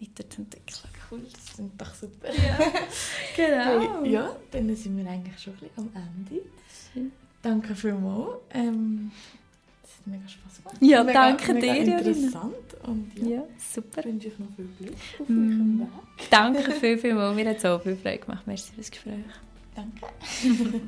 weiterzuentwickeln. 0.00 0.90
Cool, 1.10 1.20
das 1.32 1.54
klingt 1.54 1.80
doch 1.80 1.94
super. 1.94 2.28
Ja, 2.28 2.58
genau. 3.36 4.02
Hey, 4.02 4.12
ja, 4.12 4.36
dann 4.50 4.76
sind 4.76 4.96
wir 4.96 5.10
eigentlich 5.10 5.38
schon 5.38 5.54
ein 5.54 5.60
bisschen 5.60 5.90
am 5.94 6.02
Ende. 6.28 6.42
Danke 7.42 7.74
vielmals. 7.74 8.38
Ähm, 8.50 9.10
das 9.82 9.92
hat 9.96 10.06
mega 10.06 10.28
Spaß 10.28 10.62
gemacht. 10.62 10.76
Ja, 10.80 11.02
mega, 11.04 11.28
danke 11.28 11.54
mega 11.54 11.72
dir. 11.72 11.98
interessant. 11.98 12.54
Und 12.84 13.12
ja, 13.16 13.28
ja 13.28 13.42
super. 13.58 14.04
wünsche 14.04 14.28
ich 14.28 14.38
noch 14.38 14.46
viel 14.56 14.68
Glück 14.78 14.94
auf 15.20 15.28
mm. 15.28 15.80
Weg. 15.80 15.88
Danke 16.30 16.72
viel, 16.72 16.98
viel 16.98 17.14
mal. 17.16 17.34
Mir 17.34 17.48
hat 17.48 17.56
es 17.56 17.64
auch 17.64 17.82
viel 17.82 17.96
Freude 17.96 18.18
gemacht. 18.18 18.46
Merci 18.46 18.72
für 18.72 18.80
das 18.80 18.90
Gespräch. 18.90 19.24
Danke. 19.74 20.06